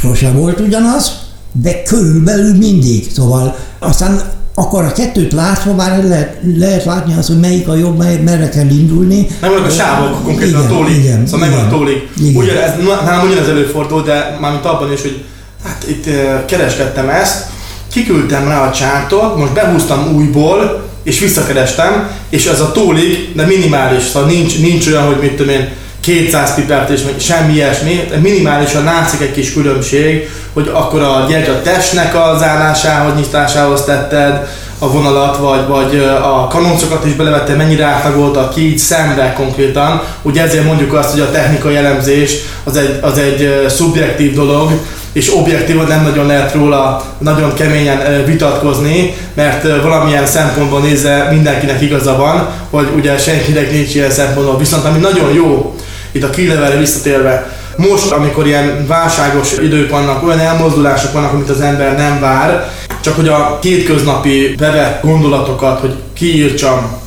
sosem 0.00 0.36
volt 0.36 0.60
ugyanaz, 0.60 1.12
de 1.52 1.82
körülbelül 1.82 2.56
mindig. 2.56 3.10
Szóval 3.12 3.56
aztán 3.78 4.22
akkor 4.54 4.84
a 4.84 4.92
kettőt 4.92 5.32
látva 5.32 5.74
már 5.74 6.04
lehet, 6.04 6.38
lehet 6.56 6.84
látni 6.84 7.14
azt, 7.14 7.28
hogy 7.28 7.40
melyik 7.40 7.68
a 7.68 7.74
jobb, 7.74 7.98
melyik, 7.98 8.22
merre 8.22 8.48
kell 8.48 8.68
indulni. 8.68 9.26
Megvannak 9.40 9.66
a 9.66 9.70
sávok, 9.70 10.24
konkrétan 10.24 10.60
igen, 10.60 10.70
a 10.70 10.74
tólig. 10.74 10.96
Igen, 10.96 11.26
szóval 11.26 11.48
megvan 11.48 11.64
a 11.66 11.68
tólig. 11.68 12.08
Ugyan, 12.34 12.56
ez, 12.56 12.72
nálam 13.04 13.26
ugyanez 13.26 13.48
előfordul, 13.48 14.02
de 14.02 14.38
mármint 14.40 14.64
abban 14.64 14.92
is, 14.92 15.00
hogy 15.02 15.24
hát 15.64 15.84
itt 15.88 16.06
kereskedtem 16.46 17.08
ezt, 17.08 17.46
kiküldtem 17.92 18.48
rá 18.48 18.66
a 18.66 18.72
csártot, 18.72 19.36
most 19.36 19.52
behúztam 19.52 20.14
újból, 20.14 20.82
és 21.02 21.18
visszakerestem, 21.18 22.10
és 22.28 22.46
ez 22.46 22.60
a 22.60 22.72
tólig, 22.72 23.32
de 23.34 23.46
minimális, 23.46 24.02
szóval 24.02 24.28
nincs, 24.28 24.60
nincs 24.60 24.86
olyan, 24.86 25.06
hogy 25.06 25.18
mit 25.20 25.36
tudom 25.36 25.52
én, 25.52 25.68
200 26.00 26.54
pipert 26.54 26.90
és 26.90 27.00
semmi 27.16 27.52
ilyesmi, 27.52 28.00
minimálisan 28.22 28.84
látszik 28.84 29.20
egy 29.20 29.32
kis 29.32 29.52
különbség, 29.52 30.30
hogy 30.52 30.70
akkor 30.74 31.00
a 31.00 31.26
gyergy 31.28 31.48
a 31.48 31.62
testnek 31.62 32.14
az 32.14 32.42
állásához, 32.42 33.14
nyitásához 33.14 33.84
tetted 33.84 34.48
a 34.78 34.90
vonalat, 34.92 35.36
vagy, 35.36 35.66
vagy 35.66 35.98
a 36.22 36.46
kanoncokat 36.46 37.06
is 37.06 37.12
belevette, 37.12 37.54
mennyire 37.54 37.84
átlagolta 37.84 38.48
ki, 38.48 38.60
így 38.60 38.78
szembe 38.78 39.32
konkrétan. 39.32 40.02
Ugye 40.22 40.42
ezért 40.42 40.64
mondjuk 40.64 40.92
azt, 40.92 41.10
hogy 41.10 41.20
a 41.20 41.30
technikai 41.30 41.76
elemzés 41.76 42.36
az 42.64 42.76
egy, 42.76 42.98
az 43.00 43.18
egy 43.18 43.64
szubjektív 43.68 44.34
dolog, 44.34 44.70
és 45.12 45.34
objektívan 45.34 45.86
nem 45.86 46.02
nagyon 46.02 46.26
lehet 46.26 46.54
róla 46.54 47.04
nagyon 47.18 47.54
keményen 47.54 48.24
vitatkozni, 48.24 49.14
mert 49.34 49.82
valamilyen 49.82 50.26
szempontból 50.26 50.80
nézve 50.80 51.28
mindenkinek 51.30 51.82
igaza 51.82 52.16
van, 52.16 52.48
hogy 52.70 52.88
ugye 52.96 53.18
senkinek 53.18 53.70
nincs 53.70 53.94
ilyen 53.94 54.10
szempontból. 54.10 54.58
Viszont 54.58 54.84
ami 54.84 54.98
nagyon 54.98 55.32
jó, 55.32 55.74
itt 56.12 56.22
a 56.22 56.30
kilevelre 56.30 56.76
visszatérve, 56.76 57.50
most, 57.76 58.10
amikor 58.10 58.46
ilyen 58.46 58.86
válságos 58.86 59.52
idők 59.62 59.90
vannak, 59.90 60.22
olyan 60.22 60.38
elmozdulások 60.38 61.12
vannak, 61.12 61.32
amit 61.32 61.50
az 61.50 61.60
ember 61.60 61.96
nem 61.96 62.20
vár, 62.20 62.70
csak 63.00 63.16
hogy 63.16 63.28
a 63.28 63.58
kétköznapi 63.60 64.54
bevett 64.58 65.02
gondolatokat, 65.02 65.80
hogy 65.80 65.96
kiírtsam, 66.12 67.00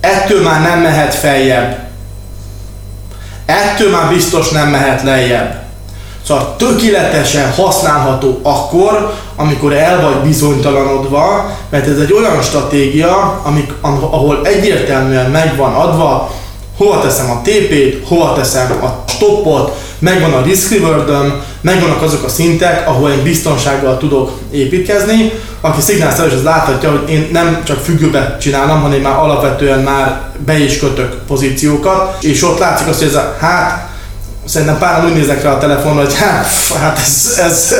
ettől 0.00 0.42
már 0.42 0.60
nem 0.62 0.80
mehet 0.80 1.14
feljebb. 1.14 1.78
Ettől 3.46 3.90
már 3.90 4.12
biztos 4.12 4.50
nem 4.50 4.68
mehet 4.68 5.02
lejjebb. 5.02 5.69
Szóval 6.26 6.54
tökéletesen 6.58 7.52
használható 7.52 8.40
akkor, 8.42 9.14
amikor 9.36 9.72
el 9.72 10.00
vagy 10.00 10.16
bizonytalanodva, 10.16 11.50
mert 11.70 11.86
ez 11.86 11.98
egy 11.98 12.12
olyan 12.12 12.42
stratégia, 12.42 13.40
amik, 13.42 13.72
ahol 14.00 14.40
egyértelműen 14.42 15.30
megvan 15.30 15.72
adva, 15.72 16.30
hova 16.76 17.00
teszem 17.00 17.30
a 17.30 17.40
TP-t, 17.42 18.08
hova 18.08 18.32
teszem 18.32 18.82
a 18.82 19.10
stoppot, 19.10 19.76
megvan 19.98 20.32
a 20.32 20.42
risk 20.42 20.70
reward 20.70 21.10
megvannak 21.60 22.02
azok 22.02 22.24
a 22.24 22.28
szintek, 22.28 22.88
ahol 22.88 23.10
én 23.10 23.22
biztonsággal 23.22 23.98
tudok 23.98 24.38
építkezni. 24.50 25.32
Aki 25.60 25.80
szignálszerűs, 25.80 26.32
az 26.32 26.42
láthatja, 26.42 26.90
hogy 26.90 27.10
én 27.10 27.28
nem 27.32 27.62
csak 27.64 27.78
függőbe 27.78 28.36
csinálom, 28.40 28.80
hanem 28.80 29.00
már 29.00 29.18
alapvetően 29.18 29.78
már 29.78 30.22
be 30.44 30.58
is 30.58 30.78
kötök 30.78 31.18
pozíciókat, 31.26 32.22
és 32.22 32.42
ott 32.42 32.58
látszik 32.58 32.88
azt, 32.88 32.98
hogy 32.98 33.08
ez 33.08 33.14
a 33.14 33.36
hát 33.40 33.89
Szerintem 34.50 34.78
pár 34.78 35.04
úgy 35.04 35.12
néznek 35.12 35.42
rá 35.42 35.52
a 35.52 35.58
telefonra, 35.58 36.00
hogy 36.00 36.14
hát, 36.14 36.46
hát 36.80 36.98
ez, 36.98 37.40
ez, 37.44 37.74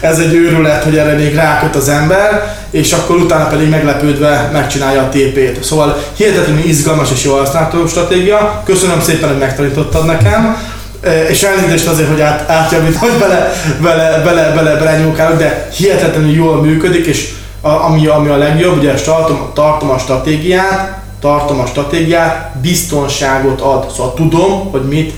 ez 0.00 0.18
egy 0.18 0.34
őrület, 0.34 0.84
hogy 0.84 0.96
erre 0.96 1.14
még 1.14 1.34
ráköt 1.34 1.76
az 1.76 1.88
ember, 1.88 2.56
és 2.70 2.92
akkor 2.92 3.16
utána 3.16 3.46
pedig 3.46 3.68
meglepődve 3.68 4.50
megcsinálja 4.52 5.02
a 5.02 5.08
TP-t. 5.08 5.64
Szóval 5.64 6.02
hihetetlenül 6.16 6.64
izgalmas 6.64 7.10
és 7.12 7.24
jó 7.24 7.36
használható 7.36 7.86
stratégia. 7.86 8.62
Köszönöm 8.64 9.00
szépen, 9.00 9.28
hogy 9.28 9.38
megtanítottad 9.38 10.06
nekem. 10.06 10.56
E, 11.00 11.28
és 11.28 11.42
elnézést 11.42 11.86
azért, 11.86 12.08
hogy 12.08 12.20
át, 12.20 12.50
átjavít, 12.50 12.96
hogy 12.96 13.12
bele, 13.18 13.52
bele, 13.82 14.22
bele, 14.24 14.52
bele, 14.54 14.76
bele 14.76 14.98
nyúlkálok, 14.98 15.38
de 15.38 15.68
hihetetlenül 15.76 16.34
jól 16.34 16.62
működik, 16.62 17.06
és 17.06 17.32
a, 17.60 17.68
ami, 17.68 18.06
ami 18.06 18.28
a 18.28 18.36
legjobb, 18.36 18.78
ugye 18.78 18.94
tartom, 18.94 19.50
tartom 19.54 19.90
a 19.90 19.98
stratégiát, 19.98 20.98
tartom 21.20 21.60
a 21.60 21.66
stratégiát, 21.66 22.50
biztonságot 22.60 23.60
ad. 23.60 23.90
Szóval 23.90 24.14
tudom, 24.14 24.70
hogy 24.70 24.82
mit 24.82 25.12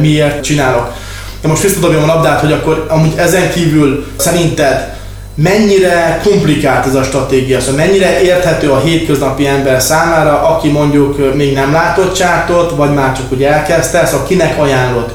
miért 0.00 0.42
csinálok. 0.42 0.92
De 1.40 1.48
most 1.48 1.62
visszadobjam 1.62 2.02
a 2.02 2.06
labdát, 2.14 2.40
hogy 2.40 2.52
akkor 2.52 2.86
amúgy 2.88 3.12
ezen 3.16 3.50
kívül 3.50 4.06
szerinted 4.16 4.94
mennyire 5.36 6.20
komplikált 6.24 6.86
ez 6.86 6.94
a 6.94 7.02
stratégia, 7.02 7.60
szóval 7.60 7.86
mennyire 7.86 8.20
érthető 8.20 8.70
a 8.70 8.80
hétköznapi 8.80 9.46
ember 9.46 9.82
számára, 9.82 10.48
aki 10.48 10.68
mondjuk 10.68 11.34
még 11.34 11.54
nem 11.54 11.72
látott 11.72 12.14
csártot, 12.14 12.76
vagy 12.76 12.94
már 12.94 13.16
csak 13.16 13.32
úgy 13.32 13.42
elkezdte, 13.42 14.06
szóval 14.06 14.26
kinek 14.26 14.58
ajánlod? 14.58 15.14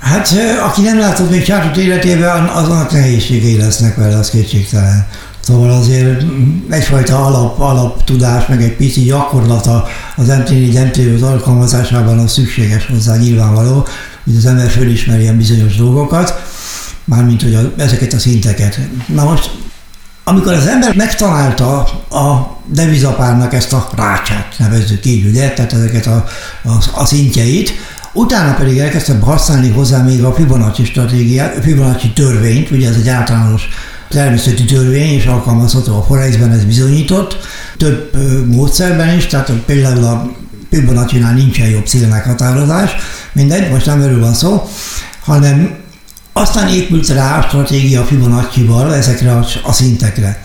Hát 0.00 0.28
aki 0.62 0.82
nem 0.82 0.98
látott 0.98 1.30
még 1.30 1.44
csártot 1.44 1.76
életében, 1.76 2.44
azonnak 2.44 2.90
nehézségei 2.90 3.56
lesznek 3.56 3.96
vele, 3.96 4.16
az 4.16 4.30
kétségtelen. 4.30 5.06
Szóval 5.44 5.70
azért 5.70 6.24
egyfajta 6.68 7.24
alap, 7.24 7.60
alap 7.60 8.04
tudás, 8.04 8.46
meg 8.46 8.62
egy 8.62 8.76
pici 8.76 9.00
gyakorlata 9.00 9.86
az 10.16 10.26
MT4 10.28 10.86
mt 10.86 11.22
alkalmazásában 11.22 12.18
az 12.18 12.32
szükséges 12.32 12.86
hozzá 12.86 13.16
nyilvánvaló, 13.16 13.86
hogy 14.24 14.36
az 14.36 14.46
ember 14.46 14.68
fölismerjen 14.70 15.36
bizonyos 15.36 15.76
dolgokat, 15.76 16.42
mármint 17.04 17.42
hogy 17.42 17.54
a, 17.54 17.72
ezeket 17.76 18.12
a 18.12 18.18
szinteket. 18.18 18.78
Na 19.06 19.24
most, 19.24 19.50
amikor 20.24 20.52
az 20.52 20.66
ember 20.66 20.94
megtalálta 20.94 21.78
a 22.10 22.56
devizapárnak 22.66 23.54
ezt 23.54 23.72
a 23.72 23.88
rácsát, 23.96 24.54
nevezzük 24.58 25.04
így, 25.04 25.26
ugye, 25.26 25.50
tehát 25.50 25.72
ezeket 25.72 26.06
a, 26.06 26.24
a, 26.64 26.72
a 26.94 27.04
szintjeit, 27.04 27.72
Utána 28.16 28.54
pedig 28.54 28.78
elkezdtem 28.78 29.20
használni 29.20 29.70
hozzá 29.70 30.02
még 30.02 30.24
a 30.24 30.34
Fibonacci 30.34 30.84
stratégiát, 30.84 31.64
Fibonacci 31.64 32.12
törvényt, 32.12 32.70
ugye 32.70 32.88
ez 32.88 32.96
egy 32.96 33.08
általános 33.08 33.68
természeti 34.14 34.64
törvény, 34.64 35.12
és 35.12 35.26
alkalmazható 35.26 35.96
a 35.96 36.02
Forexben, 36.02 36.52
ez 36.52 36.64
bizonyított, 36.64 37.38
több 37.76 38.10
módszerben 38.46 39.16
is, 39.16 39.26
tehát 39.26 39.50
például 39.66 40.04
a 40.04 40.32
Fibonacci-nál 40.70 41.34
nincsen 41.34 41.68
jobb 41.68 41.86
célmeghatározás, 41.86 42.90
mindegy, 43.32 43.70
most 43.70 43.86
nem 43.86 44.00
erről 44.00 44.20
van 44.20 44.34
szó, 44.34 44.68
hanem 45.20 45.74
aztán 46.32 46.68
épült 46.68 47.08
rá 47.08 47.38
a 47.38 47.42
stratégia 47.42 48.04
Fibonacci-val 48.04 48.94
ezekre 48.94 49.32
a 49.64 49.72
szintekre. 49.72 50.44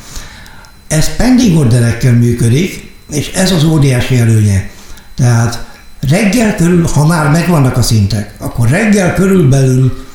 Ez 0.88 1.16
pending 1.16 1.58
orderekkel 1.58 2.14
működik, 2.14 2.92
és 3.10 3.32
ez 3.32 3.52
az 3.52 3.64
óriási 3.64 4.18
előnye. 4.18 4.70
Tehát 5.16 5.66
reggel 6.10 6.56
körül, 6.56 6.88
ha 6.94 7.06
már 7.06 7.30
megvannak 7.30 7.78
a 7.78 7.82
szintek, 7.82 8.34
akkor 8.38 8.70
reggel 8.70 9.14
körülbelül 9.14 10.06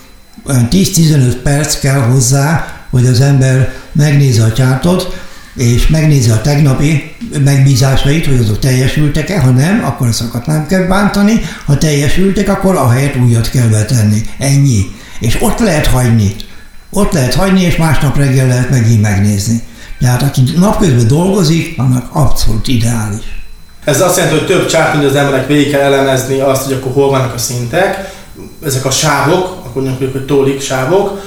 olyan 0.46 0.68
10-15 0.70 1.37
perc 1.42 1.78
kell 1.78 2.00
hozzá, 2.00 2.73
hogy 2.94 3.06
az 3.06 3.20
ember 3.20 3.72
megnézze 3.92 4.44
a 4.44 4.52
csártot, 4.52 5.22
és 5.56 5.86
megnézze 5.86 6.32
a 6.32 6.40
tegnapi 6.40 7.14
megbízásait, 7.44 8.26
hogy 8.26 8.38
azok 8.38 8.58
teljesültek-e, 8.58 9.40
ha 9.40 9.50
nem, 9.50 9.84
akkor 9.84 10.06
azokat 10.06 10.46
nem 10.46 10.66
kell 10.66 10.82
bántani, 10.82 11.40
ha 11.66 11.78
teljesültek, 11.78 12.48
akkor 12.48 12.76
a 12.76 12.90
helyet 12.90 13.16
újat 13.16 13.50
kell 13.50 13.66
betenni. 13.66 14.22
Ennyi. 14.38 14.84
És 15.20 15.36
ott 15.40 15.58
lehet 15.58 15.86
hagyni. 15.86 16.34
Ott 16.90 17.12
lehet 17.12 17.34
hagyni, 17.34 17.62
és 17.62 17.76
másnap 17.76 18.16
reggel 18.16 18.46
lehet 18.46 18.70
megint 18.70 19.00
megnézni. 19.00 19.62
Tehát 20.00 20.22
aki 20.22 20.42
napközben 20.56 21.06
dolgozik, 21.06 21.78
annak 21.78 22.08
abszolút 22.12 22.68
ideális. 22.68 23.24
Ez 23.84 24.00
azt 24.00 24.16
jelenti, 24.16 24.38
hogy 24.38 24.46
több 24.46 24.66
csárt, 24.66 24.96
hogy 24.96 25.04
az 25.04 25.14
emberek 25.14 25.46
végig 25.46 25.70
kell 25.70 25.92
elemezni 25.92 26.40
azt, 26.40 26.64
hogy 26.64 26.72
akkor 26.72 26.92
hol 26.92 27.10
vannak 27.10 27.34
a 27.34 27.38
szintek, 27.38 28.12
ezek 28.64 28.84
a 28.84 28.90
sávok, 28.90 29.44
akkor 29.66 29.82
mondjuk, 29.82 30.12
hogy 30.12 30.24
tólik 30.24 30.60
sávok, 30.60 31.20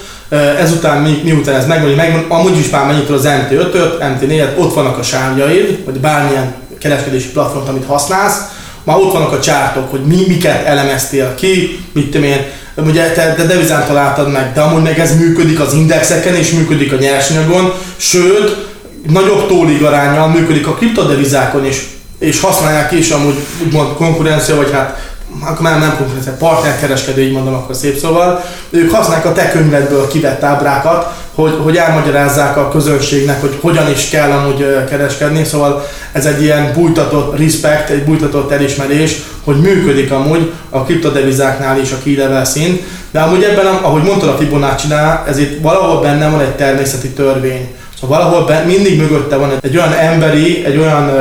Ezután 0.59 1.01
mi, 1.01 1.21
miután 1.23 1.55
ez 1.55 1.67
megvan, 1.67 1.87
hogy 1.87 1.95
megvan, 1.95 2.25
amúgy 2.27 2.57
is 2.57 2.69
mennyit 2.69 3.09
az 3.09 3.27
MT5-öt, 3.27 3.97
MT4-et, 3.99 4.57
ott 4.57 4.73
vannak 4.73 4.97
a 4.97 5.03
sávjaid, 5.03 5.85
vagy 5.85 5.99
bármilyen 5.99 6.53
kereskedési 6.79 7.29
platformot, 7.29 7.69
amit 7.69 7.85
használsz, 7.85 8.37
már 8.83 8.97
ott 8.97 9.13
vannak 9.13 9.31
a 9.31 9.39
csártok, 9.39 9.91
hogy 9.91 10.01
mi, 10.01 10.23
miket 10.27 10.65
elemeztél 10.65 11.35
ki, 11.35 11.79
mit 11.93 12.11
tudom 12.11 12.27
én, 12.27 12.45
ugye 12.75 13.11
te, 13.11 13.33
te 13.33 13.43
devizán 13.43 13.85
találtad 13.87 14.31
meg, 14.31 14.53
de 14.53 14.61
amúgy 14.61 14.81
meg 14.81 14.99
ez 14.99 15.17
működik 15.17 15.59
az 15.59 15.73
indexeken 15.73 16.35
és 16.35 16.51
működik 16.51 16.93
a 16.93 16.97
nyersanyagon, 16.97 17.73
sőt, 17.97 18.67
nagyobb 19.07 19.47
tólig 19.47 19.83
arányal 19.83 20.27
működik 20.27 20.67
a 20.67 20.73
kriptodevizákon 20.73 21.65
is, 21.65 21.87
és 22.19 22.39
használják 22.39 22.91
is 22.91 23.09
amúgy 23.09 23.35
úgymond 23.65 23.93
konkurencia, 23.93 24.55
vagy 24.55 24.71
hát 24.71 25.15
akkor 25.41 25.61
már 25.61 25.79
nem 25.79 25.95
konkurencia, 25.97 26.31
partnerkereskedő, 26.31 27.21
így 27.21 27.31
mondom 27.31 27.53
akkor 27.53 27.75
szép 27.75 27.97
szóval, 27.97 28.43
ők 28.69 28.91
használják 28.91 29.25
a 29.25 29.31
te 29.31 29.49
könyvedből 29.49 30.07
kivett 30.07 30.43
ábrákat, 30.43 31.13
hogy, 31.35 31.59
hogy 31.63 31.77
elmagyarázzák 31.77 32.57
a 32.57 32.69
közönségnek, 32.69 33.41
hogy 33.41 33.57
hogyan 33.61 33.89
is 33.91 34.09
kell 34.09 34.31
amúgy 34.31 34.85
kereskedni, 34.89 35.43
szóval 35.43 35.85
ez 36.11 36.25
egy 36.25 36.41
ilyen 36.41 36.71
bújtatott 36.73 37.37
respect, 37.37 37.89
egy 37.89 38.03
bújtatott 38.03 38.51
elismerés, 38.51 39.15
hogy 39.43 39.61
működik 39.61 40.11
amúgy 40.11 40.51
a 40.69 40.83
kriptodevizáknál 40.83 41.79
is 41.79 41.91
a 41.91 41.97
key 42.03 42.19
szint, 42.43 42.83
de 43.11 43.19
amúgy 43.19 43.43
ebben, 43.43 43.65
ahogy 43.65 44.03
mondtad 44.03 44.29
a 44.29 44.37
Fibonacci-nál, 44.37 45.23
ez 45.27 45.37
itt 45.37 45.61
valahol 45.61 46.01
benne 46.01 46.29
van 46.29 46.39
egy 46.39 46.55
természeti 46.55 47.09
törvény. 47.09 47.75
Szóval 47.99 48.17
valahol 48.19 48.45
ben, 48.45 48.65
mindig 48.65 48.99
mögötte 48.99 49.35
van 49.35 49.51
egy 49.61 49.77
olyan 49.77 49.93
emberi, 49.93 50.65
egy 50.65 50.77
olyan 50.77 51.11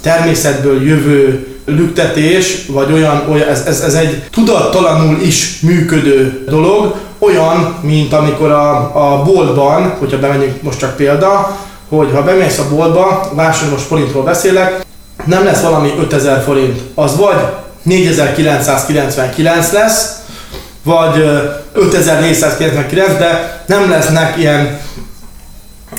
természetből 0.00 0.82
jövő 0.82 1.49
lüktetés, 1.64 2.66
vagy 2.66 2.92
olyan, 2.92 3.24
olyan 3.30 3.48
ez, 3.48 3.62
ez, 3.66 3.80
ez 3.80 3.94
egy 3.94 4.22
tudattalanul 4.30 5.20
is 5.20 5.60
működő 5.60 6.44
dolog, 6.48 6.94
olyan, 7.18 7.76
mint 7.80 8.12
amikor 8.12 8.50
a, 8.50 8.76
a 8.94 9.22
boltban, 9.22 9.94
hogyha 9.98 10.18
bemegyünk 10.18 10.62
most 10.62 10.78
csak 10.78 10.96
példa, 10.96 11.56
hogy 11.88 12.10
ha 12.14 12.22
bemész 12.22 12.58
a 12.58 12.68
boltba, 12.74 13.30
vásárolom 13.34 13.72
most 13.72 13.86
forintról 13.86 14.22
beszélek, 14.22 14.84
nem 15.24 15.44
lesz 15.44 15.60
valami 15.60 15.92
5000 15.98 16.42
forint, 16.42 16.80
az 16.94 17.16
vagy 17.16 17.36
4999 17.82 19.72
lesz, 19.72 20.18
vagy 20.82 21.24
5499, 21.72 23.18
de 23.18 23.62
nem 23.66 23.90
lesznek 23.90 24.38
ilyen 24.38 24.80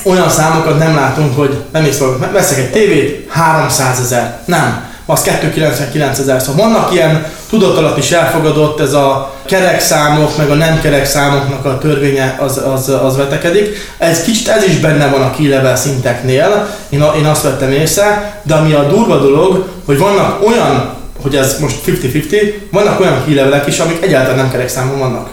olyan 0.04 0.30
számokat 0.30 0.78
nem 0.78 0.94
látunk, 0.94 1.36
hogy 1.36 1.62
nem 1.72 1.84
is 1.84 1.96
veszek 2.32 2.58
egy 2.58 2.70
tévét, 2.70 3.30
300 3.30 4.00
ezer. 4.00 4.40
Nem 4.44 4.91
az 5.06 5.22
299 5.22 6.18
ezer. 6.18 6.40
Szóval 6.40 6.68
vannak 6.68 6.92
ilyen 6.92 7.26
tudatalat 7.50 7.98
is 7.98 8.10
elfogadott, 8.10 8.80
ez 8.80 8.92
a 8.92 9.34
kerek 9.44 9.80
számok, 9.80 10.36
meg 10.36 10.50
a 10.50 10.54
nem 10.54 10.80
kerek 10.80 11.06
számoknak 11.06 11.64
a 11.64 11.78
törvénye 11.78 12.36
az, 12.40 12.60
az, 12.74 12.88
az 12.88 13.16
vetekedik. 13.16 13.76
Ez 13.98 14.22
kicsit 14.22 14.48
ez 14.48 14.64
is 14.64 14.78
benne 14.78 15.08
van 15.08 15.22
a 15.22 15.30
key 15.30 15.54
szinteknél, 15.74 16.68
én, 16.88 17.04
én 17.18 17.24
azt 17.24 17.42
vettem 17.42 17.72
észre, 17.72 18.40
de 18.42 18.54
ami 18.54 18.72
a 18.72 18.82
durva 18.82 19.18
dolog, 19.18 19.68
hogy 19.84 19.98
vannak 19.98 20.46
olyan, 20.46 20.94
hogy 21.22 21.36
ez 21.36 21.58
most 21.60 21.76
50-50, 21.86 22.52
vannak 22.70 23.00
olyan 23.00 23.24
key 23.24 23.40
is, 23.66 23.78
amik 23.78 24.02
egyáltalán 24.02 24.36
nem 24.36 24.50
kerek 24.50 24.68
számon 24.68 24.98
vannak. 24.98 25.28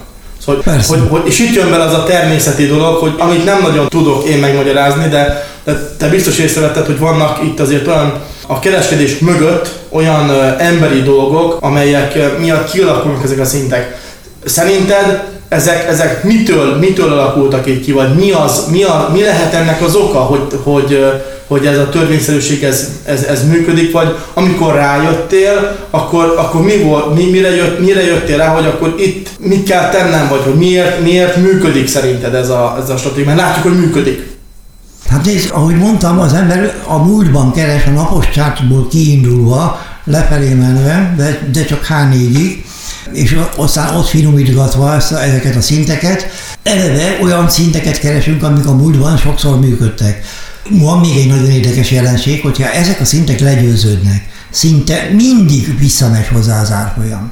Hogy, 0.46 0.64
hogy, 0.88 1.02
hogy, 1.10 1.22
és 1.26 1.40
itt 1.40 1.56
jön 1.56 1.70
bele 1.70 1.84
az 1.84 1.94
a 1.94 2.04
természeti 2.04 2.68
dolog, 2.68 2.96
hogy 2.96 3.14
amit 3.18 3.46
nem 3.46 3.62
nagyon 3.62 3.88
tudok 3.88 4.28
én 4.28 4.38
megmagyarázni, 4.38 5.08
de, 5.08 5.48
de 5.64 5.96
te 5.98 6.08
biztos 6.08 6.38
észrevetted, 6.38 6.86
hogy 6.86 7.00
vannak 7.00 7.44
itt 7.44 7.60
azért 7.60 7.88
olyan 7.88 8.14
a 8.52 8.60
kereskedés 8.60 9.18
mögött 9.20 9.80
olyan 9.90 10.32
emberi 10.58 11.02
dolgok, 11.02 11.58
amelyek 11.62 12.40
miatt 12.40 12.72
kialakulnak 12.72 13.24
ezek 13.24 13.40
a 13.40 13.46
szintek. 13.46 13.98
Szerinted 14.46 15.24
ezek, 15.50 15.88
ezek 15.88 16.24
mitől, 16.24 16.78
mitől 16.78 17.12
alakultak 17.12 17.68
így 17.68 17.82
ki, 17.82 17.92
vagy 17.92 18.16
mi, 18.16 18.32
az, 18.32 18.66
mi, 18.72 18.84
a, 18.84 19.10
mi 19.14 19.22
lehet 19.22 19.54
ennek 19.54 19.82
az 19.82 19.96
oka, 19.96 20.20
hogy, 20.20 20.60
hogy, 20.64 21.06
hogy 21.48 21.66
ez 21.66 21.78
a 21.78 21.90
törvényszerűség 21.90 22.64
ez, 22.64 22.90
ez, 23.06 23.24
ez 23.24 23.48
működik, 23.48 23.92
vagy 23.92 24.16
amikor 24.34 24.74
rájöttél, 24.74 25.76
akkor, 25.90 26.34
akkor 26.38 26.62
mi 26.62 26.78
volt, 26.78 27.16
mi, 27.16 27.30
mire, 27.30 27.56
jött, 27.56 27.80
mire 27.80 28.04
jöttél 28.04 28.38
rá, 28.38 28.48
hogy 28.48 28.66
akkor 28.66 28.96
itt 28.98 29.30
mit 29.40 29.64
kell 29.64 29.90
tennem, 29.90 30.28
vagy 30.30 30.42
hogy 30.44 30.56
miért, 30.56 31.02
miért 31.02 31.36
működik 31.36 31.88
szerinted 31.88 32.34
ez 32.34 32.50
a, 32.50 32.78
ez 32.84 32.90
a 32.90 32.98
stratégia, 32.98 33.26
mert 33.26 33.40
látjuk, 33.40 33.64
hogy 33.64 33.80
működik. 33.80 34.39
Hát 35.10 35.26
nézd, 35.26 35.50
ahogy 35.52 35.76
mondtam, 35.76 36.20
az 36.20 36.34
ember 36.34 36.84
a 36.88 36.98
múltban 36.98 37.52
keres 37.52 37.86
a 37.86 37.90
napos 37.90 38.30
csártból 38.30 38.88
kiindulva, 38.88 39.80
lefelé 40.04 40.54
menve, 40.54 41.14
de, 41.18 41.40
de 41.52 41.66
csak 41.66 41.86
H4-ig, 41.90 42.64
és 43.12 43.40
aztán 43.56 43.96
ott 43.96 44.08
finomítgatva 44.08 44.96
ezt, 44.96 45.12
ezeket 45.12 45.56
a 45.56 45.62
szinteket, 45.62 46.28
eleve 46.64 47.18
olyan 47.22 47.50
szinteket 47.50 48.00
keresünk, 48.00 48.44
amik 48.44 48.68
a 48.68 48.76
múltban 48.76 49.18
sokszor 49.18 49.60
működtek. 49.60 50.26
Van 50.70 51.00
még 51.00 51.18
egy 51.18 51.28
nagyon 51.28 51.50
érdekes 51.50 51.92
jelenség, 51.92 52.42
hogyha 52.42 52.72
ezek 52.72 53.00
a 53.00 53.06
szintek 53.06 53.40
legyőződnek, 53.40 54.28
szinte 54.50 55.10
mindig 55.16 55.80
visszamegy 55.80 56.28
hozzá 56.28 56.62
az 56.62 56.72
árfolyam. 56.72 57.32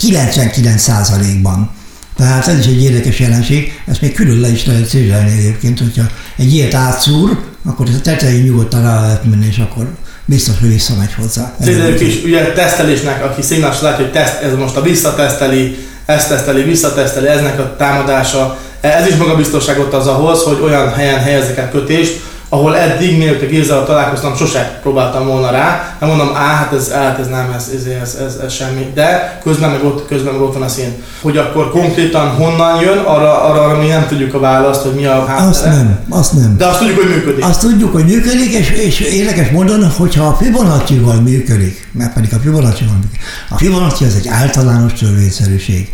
99%-ban. 0.00 1.70
Tehát 2.18 2.46
ez 2.46 2.58
is 2.58 2.66
egy 2.66 2.82
érdekes 2.82 3.18
jelenség, 3.18 3.80
ezt 3.86 4.00
még 4.00 4.14
külön 4.14 4.40
le 4.40 4.48
is 4.48 4.66
lehet 4.66 4.86
szézselni 4.86 5.30
egyébként, 5.38 5.78
hogyha 5.78 6.04
egy 6.36 6.54
ilyet 6.54 6.74
átszúr, 6.74 7.38
akkor 7.64 7.86
a 7.88 8.00
tetején 8.00 8.42
nyugodtan 8.42 8.82
rá 8.82 9.00
lehet 9.00 9.24
menni, 9.24 9.46
és 9.46 9.58
akkor 9.58 9.86
biztos, 10.24 10.54
hogy 10.60 10.68
visszamegy 10.68 11.14
hozzá. 11.14 11.54
Szerintem 11.60 12.06
is 12.06 12.22
ugye 12.24 12.52
tesztelésnek, 12.52 13.24
aki 13.24 13.42
szignás 13.42 13.80
látja, 13.80 14.04
hogy 14.04 14.12
teszt, 14.12 14.42
ez 14.42 14.54
most 14.54 14.76
a 14.76 14.82
visszateszteli, 14.82 15.76
ezt 16.06 16.28
teszteli, 16.28 16.62
visszateszteli, 16.62 17.26
eznek 17.26 17.58
a 17.58 17.76
támadása, 17.76 18.58
ez 18.80 19.06
is 19.06 19.14
magabiztosságot 19.14 19.94
az 19.94 20.06
ahhoz, 20.06 20.42
hogy 20.42 20.58
olyan 20.62 20.94
helyen 20.94 21.20
helyezzek 21.20 21.56
el 21.56 21.70
kötést, 21.70 22.20
ahol 22.48 22.76
eddig, 22.76 23.18
mielőtt 23.18 23.42
a 23.42 23.46
Gézzal 23.46 23.84
találkoztam, 23.84 24.36
sose 24.36 24.78
próbáltam 24.82 25.26
volna 25.26 25.50
rá. 25.50 25.96
Nem 26.00 26.08
mondom, 26.08 26.30
á, 26.34 26.54
hát 26.54 26.72
ez, 26.72 26.92
hát 26.92 27.18
ez 27.18 27.28
nem, 27.28 27.52
ez, 27.56 27.70
ez, 27.74 27.84
ez, 28.02 28.14
ez, 28.14 28.34
ez 28.44 28.52
semmi. 28.52 28.90
De 28.94 29.38
közben 29.42 29.70
meg, 29.70 29.84
ott, 29.84 30.06
közben 30.06 30.32
meg 30.32 30.42
ott 30.42 30.52
van 30.52 30.62
a 30.62 30.68
szín. 30.68 30.94
Hogy 31.20 31.36
akkor 31.36 31.70
konkrétan 31.70 32.28
honnan 32.28 32.80
jön, 32.80 32.98
arra, 32.98 33.42
arra, 33.42 33.64
arra 33.64 33.78
mi 33.78 33.86
nem 33.86 34.06
tudjuk 34.08 34.34
a 34.34 34.38
választ, 34.38 34.82
hogy 34.82 34.94
mi 34.94 35.04
a 35.04 35.24
háttere. 35.26 35.48
Azt 35.48 35.64
nem, 35.64 35.98
azt 36.08 36.32
nem. 36.32 36.56
De 36.56 36.66
azt 36.66 36.78
tudjuk, 36.78 36.96
hogy 36.96 37.08
működik. 37.08 37.44
Azt 37.44 37.60
tudjuk, 37.60 37.92
hogy 37.92 38.04
működik, 38.04 38.52
és, 38.52 38.70
és 38.70 39.00
érdekes 39.00 39.50
módon, 39.50 39.90
hogyha 39.90 40.26
a 40.26 40.36
Fibonacci-val 40.40 41.20
működik, 41.20 41.88
mert 41.92 42.12
pedig 42.12 42.34
a 42.34 42.38
Fibonacci-val 42.38 42.94
működik. 42.94 43.20
A 43.50 43.56
Fibonacci 43.56 44.04
az 44.04 44.14
egy 44.14 44.28
általános 44.28 44.92
törvényszerűség. 44.92 45.90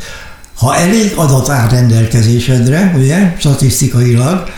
Ha 0.59 0.77
elég 0.77 1.13
adat 1.17 1.49
áll 1.49 1.69
rendelkezésedre, 1.69 2.95
ugye, 2.97 3.35
statisztikailag, 3.39 4.49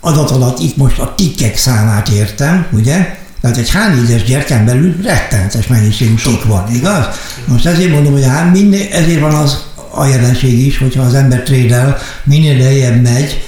adat 0.00 0.30
alatt 0.30 0.58
itt 0.58 0.76
most 0.76 0.98
a 0.98 1.14
tikkek 1.16 1.56
számát 1.56 2.08
értem, 2.08 2.66
ugye? 2.72 3.18
Tehát 3.40 3.56
egy 3.56 3.70
H4-es 3.70 4.22
gyerken 4.26 4.64
belül 4.64 4.96
rettenetes 5.02 5.66
mennyiségű 5.66 6.14
tik 6.14 6.44
van, 6.44 6.74
igaz? 6.74 7.04
Most 7.44 7.66
ezért 7.66 7.90
mondom, 7.92 8.12
hogy 8.12 8.24
hát 8.24 8.52
minél, 8.52 8.92
ezért 8.92 9.20
van 9.20 9.34
az 9.34 9.64
a 9.94 10.04
jelenség 10.04 10.66
is, 10.66 10.78
hogyha 10.78 11.02
az 11.02 11.14
ember 11.14 11.42
trédel, 11.42 11.98
minél 12.24 12.58
lejjebb 12.58 13.02
megy, 13.02 13.44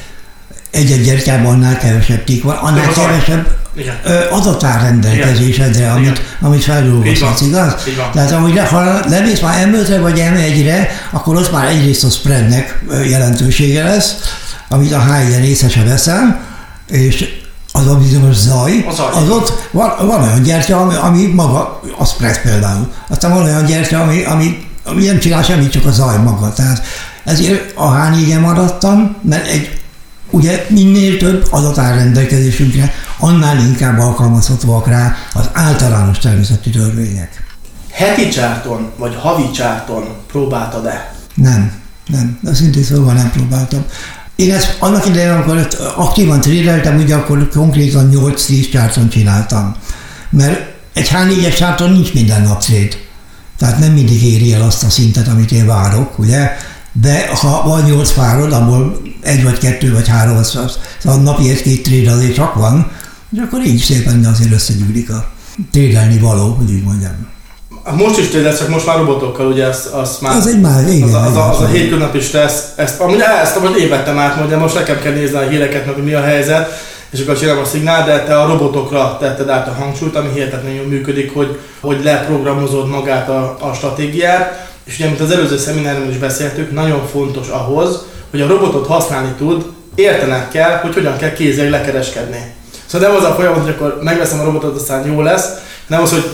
egy-egy 0.71 1.05
gyertyában 1.05 1.53
annál 1.53 1.79
kevesebb 1.79 2.25
tik 2.25 2.43
van, 2.43 2.57
annál 2.57 2.93
Igen, 3.77 3.95
adatár 4.31 4.83
rendelkezésedre, 4.83 5.91
amit, 5.91 6.23
amit 6.41 6.63
feldolgozhatsz, 6.63 7.41
igaz? 7.41 7.75
Tehát 8.13 8.33
ahogy 8.33 8.55
le, 8.55 8.63
ha 8.63 9.01
lemész 9.09 9.41
már 9.41 9.69
M5-re 9.69 10.01
vagy 10.01 10.23
M1-re, 10.35 10.89
akkor 11.11 11.37
ott 11.37 11.53
már 11.53 11.67
egyrészt 11.67 12.05
a 12.05 12.11
spreadnek 12.11 12.83
jelentősége 13.09 13.85
lesz, 13.85 14.15
amit 14.69 14.93
a 14.93 15.15
HIN 15.15 15.43
észre 15.43 15.85
veszel, 15.85 16.41
és 16.87 17.29
az 17.73 17.87
a 17.87 17.97
bizonyos 17.97 18.35
zaj, 18.37 18.85
a 18.89 18.93
zaj. 18.93 19.11
az 19.13 19.29
ott 19.29 19.69
van, 19.71 20.07
van 20.07 20.23
olyan 20.23 20.43
gyertya, 20.43 20.81
ami, 20.81 20.95
ami 20.95 21.27
maga, 21.27 21.81
a 21.99 22.05
spread 22.05 22.41
például. 22.41 22.93
Aztán 23.09 23.35
van 23.35 23.43
olyan 23.43 23.65
gyertya, 23.65 24.01
ami, 24.01 24.25
ami, 24.25 24.67
ami 24.85 25.05
nem 25.05 25.19
csinál 25.19 25.43
semmit, 25.43 25.71
csak 25.71 25.87
a 25.87 25.91
zaj 25.91 26.19
maga. 26.19 26.53
Tehát 26.53 26.83
ezért 27.25 27.73
a 27.77 27.95
h 27.95 28.11
4 28.11 28.41
maradtam, 28.41 29.17
mert 29.23 29.47
egy, 29.47 29.82
ugye 30.33 30.67
minél 30.69 31.17
több 31.17 31.47
adat 31.51 31.79
áll 31.79 31.95
rendelkezésünkre, 31.95 32.93
annál 33.19 33.59
inkább 33.59 33.99
alkalmazhatóak 33.99 34.87
rá 34.87 35.15
az 35.33 35.49
általános 35.53 36.19
természeti 36.19 36.71
törvények. 36.71 37.45
Heti 37.91 38.29
csárton, 38.29 38.91
vagy 38.97 39.17
havi 39.21 39.51
csárton 39.51 40.05
próbáltad-e? 40.27 41.15
Nem, 41.35 41.73
nem. 42.07 42.39
De 42.41 42.55
szintén 42.55 42.83
szóval 42.83 43.15
nem 43.15 43.31
próbáltam. 43.31 43.85
Én 44.37 44.53
ezt 44.53 44.77
annak 44.79 45.07
idején, 45.07 45.31
amikor 45.31 45.69
aktívan 45.97 46.41
trédeltem, 46.41 46.97
ugye 46.97 47.15
akkor 47.15 47.49
konkrétan 47.49 48.11
8-10 48.13 48.71
csárton 48.71 49.09
csináltam. 49.09 49.75
Mert 50.31 50.61
egy 50.93 51.09
H4-es 51.09 51.57
csárton 51.57 51.91
nincs 51.91 52.15
minden 52.15 52.43
nap 52.43 52.63
tréd. 52.63 52.97
Tehát 53.59 53.79
nem 53.79 53.93
mindig 53.93 54.25
éri 54.25 54.53
el 54.53 54.63
azt 54.63 54.83
a 54.83 54.91
szintet, 54.91 55.29
amit 55.29 55.53
én 55.53 55.67
várok, 55.67 56.19
ugye? 56.19 56.51
De 57.01 57.31
ha 57.35 57.63
van 57.69 57.83
8 57.83 58.13
párod, 58.13 58.53
abból 58.53 59.01
egy 59.21 59.43
vagy 59.45 59.59
kettő 59.59 59.93
vagy 59.93 60.09
három, 60.09 60.37
az, 60.37 60.57
az, 60.57 60.79
az 61.05 61.17
a 61.17 61.17
napi 61.17 61.51
egy-két 61.51 61.83
tréd 61.83 62.09
azért 62.09 62.35
csak 62.35 62.55
van, 62.55 62.91
és 63.33 63.39
akkor 63.47 63.61
így 63.65 63.81
szépen 63.81 64.25
azért 64.25 64.53
összegyűlik 64.53 65.11
a 65.11 65.25
trédelni 65.73 66.19
való, 66.19 66.53
hogy 66.53 66.71
úgy 66.71 66.83
mondjam. 66.83 67.31
Most 67.97 68.19
is 68.19 68.29
tényleg, 68.29 68.59
csak 68.59 68.69
most 68.69 68.87
már 68.87 68.97
robotokkal, 68.97 69.47
ugye 69.47 69.67
azt, 69.67 69.87
azt 69.87 70.21
már... 70.21 70.37
Az 70.37 70.47
egy 70.47 70.61
már, 70.61 70.89
igen. 70.89 71.09
Az, 71.09 71.15
az, 71.15 71.37
az, 71.37 71.57
az 71.57 71.61
a 71.61 71.67
hétköznapi 71.67 72.21
stressz, 72.21 72.65
ezt, 72.77 73.01
amúgy 73.01 73.21
ezt 73.43 73.57
amúgy 73.57 73.79
én 73.79 73.89
vettem 73.89 74.19
át, 74.19 74.49
de 74.49 74.57
most 74.57 74.75
nekem 74.75 75.01
kell 75.01 75.13
nézni 75.13 75.37
a 75.37 75.49
híreket, 75.49 75.87
meg 75.87 76.05
mi 76.05 76.13
a 76.13 76.23
helyzet, 76.23 76.71
és 77.11 77.21
akkor 77.21 77.39
csinálom 77.39 77.63
a 77.63 77.67
szignál, 77.67 78.07
de 78.07 78.25
te 78.25 78.41
a 78.41 78.47
robotokra 78.47 79.17
tetted 79.21 79.49
át 79.49 79.69
a 79.69 79.75
hangsúlyt, 79.79 80.17
ami 80.17 80.29
hihetetlenül 80.35 80.87
működik, 80.87 81.35
hogy, 81.35 81.59
hogy 81.81 82.01
leprogramozod 82.05 82.89
magát 82.89 83.29
a, 83.29 83.57
a 83.61 83.73
stratégiát, 83.75 84.72
és 84.85 84.95
ugye, 84.99 85.07
mint 85.07 85.21
az 85.21 85.31
előző 85.31 85.57
szemináriumon 85.57 86.11
is 86.11 86.19
beszéltük, 86.19 86.73
nagyon 86.73 87.07
fontos 87.07 87.49
ahhoz, 87.49 88.03
hogy 88.31 88.41
a 88.41 88.47
robotot 88.47 88.87
használni 88.87 89.33
tud, 89.39 89.65
értenek 89.95 90.49
kell, 90.49 90.79
hogy 90.79 90.95
hogyan 90.95 91.17
kell 91.17 91.33
kézzel 91.33 91.71
lekereskedni. 91.71 92.55
Szóval 92.87 93.09
nem 93.09 93.17
az 93.17 93.25
a 93.25 93.35
folyamat, 93.35 93.63
hogy 93.63 93.71
akkor 93.71 93.99
megveszem 94.03 94.41
a 94.41 94.45
robotot, 94.45 94.77
aztán 94.77 95.07
jó 95.07 95.21
lesz, 95.21 95.49
nem 95.87 96.03
az, 96.03 96.11
hogy 96.11 96.25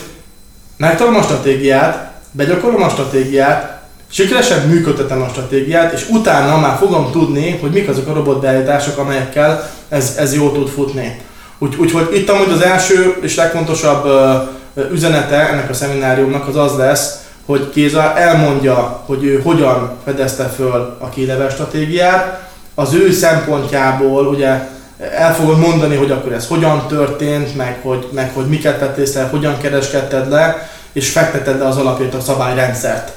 megtalálom 0.77 1.21
a 1.21 1.23
stratégiát, 1.23 2.13
begyakorlom 2.33 2.83
a 2.83 2.89
stratégiát, 2.89 3.83
sikeresen 4.11 4.69
működtetem 4.69 5.23
a 5.23 5.29
stratégiát, 5.29 5.93
és 5.93 6.09
utána 6.09 6.59
már 6.59 6.77
fogom 6.77 7.11
tudni, 7.11 7.59
hogy 7.61 7.71
mik 7.71 7.89
azok 7.89 8.09
a 8.09 8.13
robotbeállítások, 8.13 8.99
amelyekkel 8.99 9.71
ez, 9.89 10.15
ez 10.19 10.35
jól 10.35 10.53
tud 10.53 10.69
futni. 10.69 11.21
Úgy, 11.59 11.77
úgyhogy 11.77 12.09
itt 12.13 12.29
amúgy 12.29 12.53
az 12.53 12.61
első 12.61 13.17
és 13.21 13.37
legfontosabb 13.37 14.09
üzenete 14.93 15.49
ennek 15.49 15.71
a 15.71 15.75
szemináriumnak 15.75 16.49
az 16.49 16.57
az 16.57 16.77
lesz, 16.77 17.17
hogy 17.49 17.71
Kéza 17.71 18.19
elmondja, 18.19 19.03
hogy 19.07 19.25
ő 19.25 19.41
hogyan 19.43 19.93
fedezte 20.05 20.45
föl 20.45 20.97
a 20.99 21.09
kélevel 21.09 21.49
stratégiát, 21.49 22.49
az 22.75 22.95
ő 22.95 23.13
szempontjából 23.13 24.27
ugye 24.27 24.69
el 25.15 25.35
fogod 25.35 25.59
mondani, 25.59 25.97
hogy 25.97 26.11
akkor 26.11 26.33
ez 26.33 26.47
hogyan 26.47 26.87
történt, 26.89 27.57
meg 27.57 27.79
hogy, 27.83 28.09
meg 28.13 28.31
hogy 28.35 28.47
miket 28.47 28.79
tettél 28.79 29.05
észre, 29.05 29.23
hogyan 29.23 29.59
kereskedted 29.59 30.29
le, 30.29 30.69
és 30.93 31.11
fekteted 31.11 31.59
le 31.59 31.67
az 31.67 31.77
alapját 31.77 32.15
a 32.15 32.21
szabályrendszert. 32.21 33.13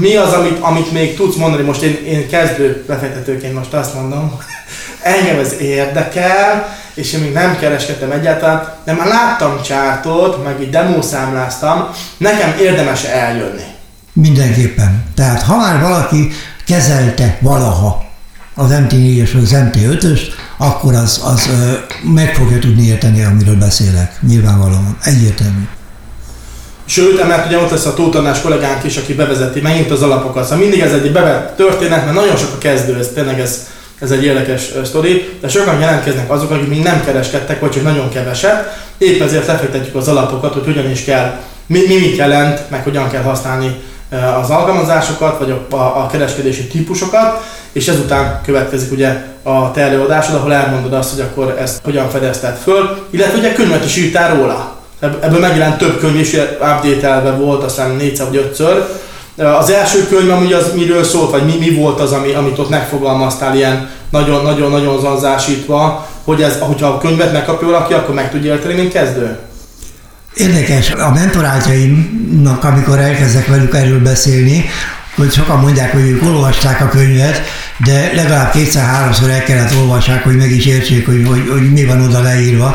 Mi 0.00 0.16
az, 0.16 0.32
amit, 0.32 0.58
amit 0.60 0.92
még 0.92 1.16
tudsz 1.16 1.36
mondani? 1.36 1.62
Most 1.62 1.82
én, 1.82 2.04
én 2.04 2.28
kezdő 2.28 2.84
befektetőként 2.86 3.54
most 3.54 3.72
azt 3.72 3.94
mondom, 3.94 4.38
engem 5.02 5.38
ez 5.38 5.60
érdekel, 5.60 6.76
és 6.94 7.12
én 7.12 7.20
még 7.20 7.32
nem 7.32 7.58
kereskedtem 7.58 8.10
egyáltalán, 8.10 8.74
de 8.84 8.92
már 8.92 9.06
láttam 9.06 9.62
csártot, 9.62 10.44
meg 10.44 10.60
egy 10.60 10.70
demószámláztam, 10.70 11.88
nekem 12.16 12.54
érdemes 12.60 13.04
eljönni. 13.04 13.64
Mindenképpen. 14.12 15.04
Tehát 15.14 15.42
ha 15.42 15.56
már 15.56 15.80
valaki 15.80 16.30
kezelte 16.66 17.38
valaha 17.40 18.04
az 18.54 18.70
MT4-es 18.70 19.30
vagy 19.32 19.42
az 19.42 19.54
MT5-öst, 19.54 20.32
akkor 20.56 20.94
az, 20.94 21.20
az 21.24 21.48
ö, 21.48 21.72
meg 22.12 22.34
fogja 22.34 22.58
tudni 22.58 22.82
érteni, 22.82 23.24
amiről 23.24 23.56
beszélek. 23.56 24.18
Nyilvánvalóan. 24.20 24.96
Egyértelmű. 25.02 25.68
Sőt, 26.84 27.28
mert 27.28 27.46
ugye 27.46 27.58
ott 27.58 27.70
lesz 27.70 27.86
a 27.86 27.94
Tótanás 27.94 28.40
kollégánk 28.40 28.84
is, 28.84 28.96
aki 28.96 29.14
bevezeti 29.14 29.60
megint 29.60 29.90
az 29.90 30.02
alapokat. 30.02 30.44
Szóval 30.44 30.58
mindig 30.58 30.80
ez 30.80 30.92
egy 30.92 31.12
bevett 31.12 31.56
történet, 31.56 32.04
mert 32.04 32.16
nagyon 32.16 32.36
sok 32.36 32.52
a 32.54 32.58
kezdő, 32.58 32.98
ez 32.98 33.10
tényleg 33.14 33.40
ez, 33.40 33.66
ez 34.02 34.10
egy 34.10 34.24
érdekes 34.24 34.70
sztori, 34.84 35.28
de 35.40 35.48
sokan 35.48 35.80
jelentkeznek 35.80 36.30
azok, 36.30 36.50
akik 36.50 36.68
még 36.68 36.82
nem 36.82 37.04
kereskedtek, 37.04 37.60
vagy 37.60 37.70
csak 37.70 37.82
nagyon 37.82 38.08
keveset. 38.08 38.76
Épp 38.98 39.22
ezért 39.22 39.46
lefektetjük 39.46 39.94
az 39.94 40.08
alapokat, 40.08 40.52
hogy 40.52 40.64
hogyan 40.64 40.90
is 40.90 41.04
kell, 41.04 41.40
mi, 41.66 41.78
mi 41.86 41.98
mit 41.98 42.16
jelent, 42.16 42.70
meg 42.70 42.82
hogyan 42.82 43.10
kell 43.10 43.22
használni 43.22 43.80
az 44.42 44.50
alkalmazásokat, 44.50 45.38
vagy 45.38 45.50
a, 45.50 45.74
a, 45.74 45.76
a 45.76 46.08
kereskedési 46.10 46.66
típusokat, 46.66 47.44
és 47.72 47.88
ezután 47.88 48.40
következik 48.44 48.92
ugye 48.92 49.24
a 49.42 49.70
te 49.70 49.80
előadásod, 49.80 50.34
ahol 50.34 50.52
elmondod 50.52 50.92
azt, 50.92 51.10
hogy 51.10 51.20
akkor 51.20 51.56
ezt 51.60 51.80
hogyan 51.84 52.10
fedezted 52.10 52.56
föl, 52.56 53.06
illetve 53.10 53.38
ugye 53.38 53.52
könyvet 53.52 53.84
is 53.84 53.96
írtál 53.96 54.34
róla. 54.34 54.76
Ebből 55.00 55.40
megjelent 55.40 55.78
több 55.78 55.98
könyv 55.98 56.16
is, 56.16 56.32
update 56.60 57.34
volt, 57.38 57.62
aztán 57.62 57.90
négyszer 57.90 58.26
vagy 58.26 58.36
ötször. 58.36 58.86
Az 59.36 59.70
első 59.70 60.06
könyv 60.06 60.30
amúgy 60.30 60.52
az 60.52 60.72
miről 60.74 61.04
szólt, 61.04 61.30
vagy 61.30 61.44
mi, 61.44 61.56
mi 61.58 61.74
volt 61.74 62.00
az, 62.00 62.12
ami, 62.12 62.32
amit 62.32 62.58
ott 62.58 62.68
megfogalmaztál 62.68 63.56
ilyen 63.56 63.88
nagyon-nagyon-nagyon 64.10 65.00
zanzásítva, 65.00 66.08
hogy 66.24 66.42
ez, 66.42 66.58
hogyha 66.58 66.86
a 66.86 66.98
könyvet 66.98 67.32
megkapja 67.32 67.66
valaki, 67.66 67.92
akkor 67.92 68.14
meg 68.14 68.30
tudja 68.30 68.52
érteni, 68.52 68.74
mint 68.74 68.92
kezdő? 68.92 69.38
Érdekes, 70.34 70.90
a 70.90 71.10
mentorátjaimnak, 71.10 72.64
amikor 72.64 72.98
elkezdek 72.98 73.46
velük 73.46 73.74
erről 73.74 74.02
beszélni, 74.02 74.64
hogy 75.16 75.32
sokan 75.32 75.60
mondják, 75.60 75.92
hogy 75.92 76.08
ők 76.08 76.22
olvasták 76.22 76.80
a 76.80 76.88
könyvet, 76.88 77.42
de 77.84 78.10
legalább 78.14 78.52
kétszer-háromszor 78.52 79.30
el 79.30 79.42
kellett 79.42 79.76
olvassák, 79.80 80.24
hogy 80.24 80.36
meg 80.36 80.50
is 80.50 80.66
értsék, 80.66 81.06
hogy, 81.06 81.26
hogy, 81.26 81.48
hogy 81.50 81.72
mi 81.72 81.84
van 81.84 82.02
oda 82.02 82.22
leírva. 82.22 82.74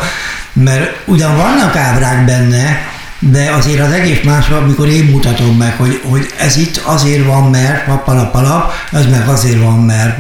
Mert 0.54 0.96
ugyan 1.06 1.38
vannak 1.38 1.76
ábrák 1.76 2.26
benne, 2.26 2.96
de 3.20 3.52
azért 3.52 3.80
az 3.80 3.92
egész 3.92 4.24
más, 4.24 4.50
amikor 4.50 4.88
én 4.88 5.04
mutatom 5.04 5.58
meg, 5.58 5.76
hogy, 5.78 6.02
hogy 6.04 6.28
ez 6.40 6.58
itt 6.58 6.82
azért 6.84 7.26
van, 7.26 7.50
mert 7.50 7.86
pappalapalap, 7.86 8.72
ez 8.92 9.06
meg 9.06 9.28
azért 9.28 9.62
van, 9.62 9.80
mert 9.80 10.20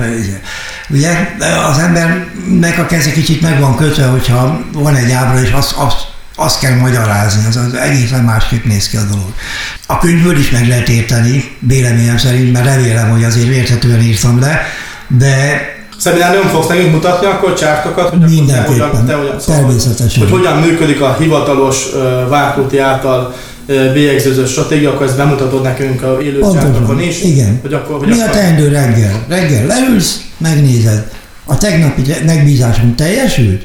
ugye 0.90 1.38
az 1.70 1.78
embernek 1.78 2.80
a 2.80 2.86
keze 2.86 3.12
kicsit 3.12 3.42
meg 3.42 3.60
van 3.60 3.76
kötve, 3.76 4.06
hogyha 4.06 4.60
van 4.72 4.96
egy 4.96 5.12
ábra, 5.12 5.42
és 5.42 5.52
azt, 5.52 5.72
azt, 5.72 6.08
azt 6.36 6.60
kell 6.60 6.76
magyarázni, 6.76 7.46
az, 7.48 7.56
az 7.56 7.74
egészen 7.74 8.24
másképp 8.24 8.66
néz 8.66 8.90
ki 8.90 8.98
a 8.98 9.04
dolog. 9.04 9.34
A 9.86 9.98
könyvből 9.98 10.38
is 10.38 10.50
meg 10.50 10.68
lehet 10.68 10.90
érteni, 10.90 11.56
véleményem 11.60 12.18
szerint, 12.18 12.52
mert 12.52 12.66
remélem, 12.66 13.10
hogy 13.10 13.24
azért 13.24 13.50
érthetően 13.50 14.02
írtam 14.02 14.40
le, 14.40 14.62
de 15.08 15.76
Szerintem 15.98 16.34
nem 16.34 16.48
fogsz 16.48 16.68
nekünk 16.68 16.92
mutatni 16.92 17.28
akkor 17.28 17.54
csártokat, 17.54 18.10
hogy 18.10 18.20
Mindenképpen, 18.20 18.66
te 18.66 18.84
hogyan, 18.86 19.06
te 19.06 19.14
hogyan, 19.14 19.38
természetesen. 19.46 20.22
Hogy 20.22 20.32
hogyan 20.32 20.58
működik 20.58 21.02
a 21.02 21.16
hivatalos 21.20 21.94
uh, 21.94 22.30
Várkóti 22.30 22.78
által 22.78 23.34
bélyegzőző 23.68 24.46
stratégia, 24.46 24.92
akkor 24.92 25.06
ezt 25.06 25.18
bemutatod 25.18 25.62
nekünk 25.62 26.02
a 26.02 26.22
élő 26.22 26.42
csártokon 26.54 27.02
is. 27.02 27.24
Igen. 27.24 27.60
Hogy 27.62 27.74
akkor, 27.74 27.98
hogy 27.98 28.08
Mi 28.08 28.14
akkor... 28.14 28.28
a 28.28 28.32
teendő 28.32 28.68
reggel? 28.68 29.26
Reggel 29.28 29.66
leülsz, 29.66 30.22
megnézed. 30.38 31.12
A 31.46 31.58
tegnapi 31.58 32.02
megbízásunk 32.26 32.96
teljesült? 32.96 33.62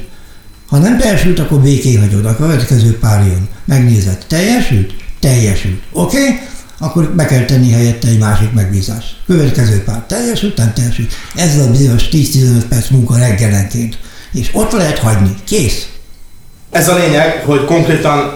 Ha 0.69 0.77
nem 0.77 0.97
teljesült, 0.97 1.39
akkor 1.39 1.59
békén 1.59 1.99
hagyod. 1.99 2.25
A 2.25 2.35
következő 2.35 2.97
pár 2.97 3.25
jön. 3.25 3.47
Megnézed. 3.65 4.17
Teljesült? 4.27 4.93
Teljesült. 5.19 5.81
Oké? 5.91 6.17
Okay? 6.17 6.39
Akkor 6.83 7.09
be 7.09 7.25
kell 7.25 7.45
tenni 7.45 7.71
helyette 7.71 8.07
egy 8.07 8.17
másik 8.17 8.53
megbízás. 8.53 9.15
Következő 9.25 9.83
pár 9.83 10.03
teljesült, 10.07 10.57
nem 10.57 10.73
teljesült. 10.73 11.13
Ez 11.35 11.57
a 11.57 11.71
bizonyos 11.71 12.03
10-15 12.11 12.63
perc 12.69 12.89
munka 12.89 13.17
reggelenként. 13.17 13.97
És 14.33 14.49
ott 14.53 14.71
lehet 14.71 14.97
hagyni. 14.97 15.35
Kész. 15.43 15.87
Ez 16.71 16.89
a 16.89 16.95
lényeg, 16.95 17.43
hogy 17.45 17.65
konkrétan 17.65 18.33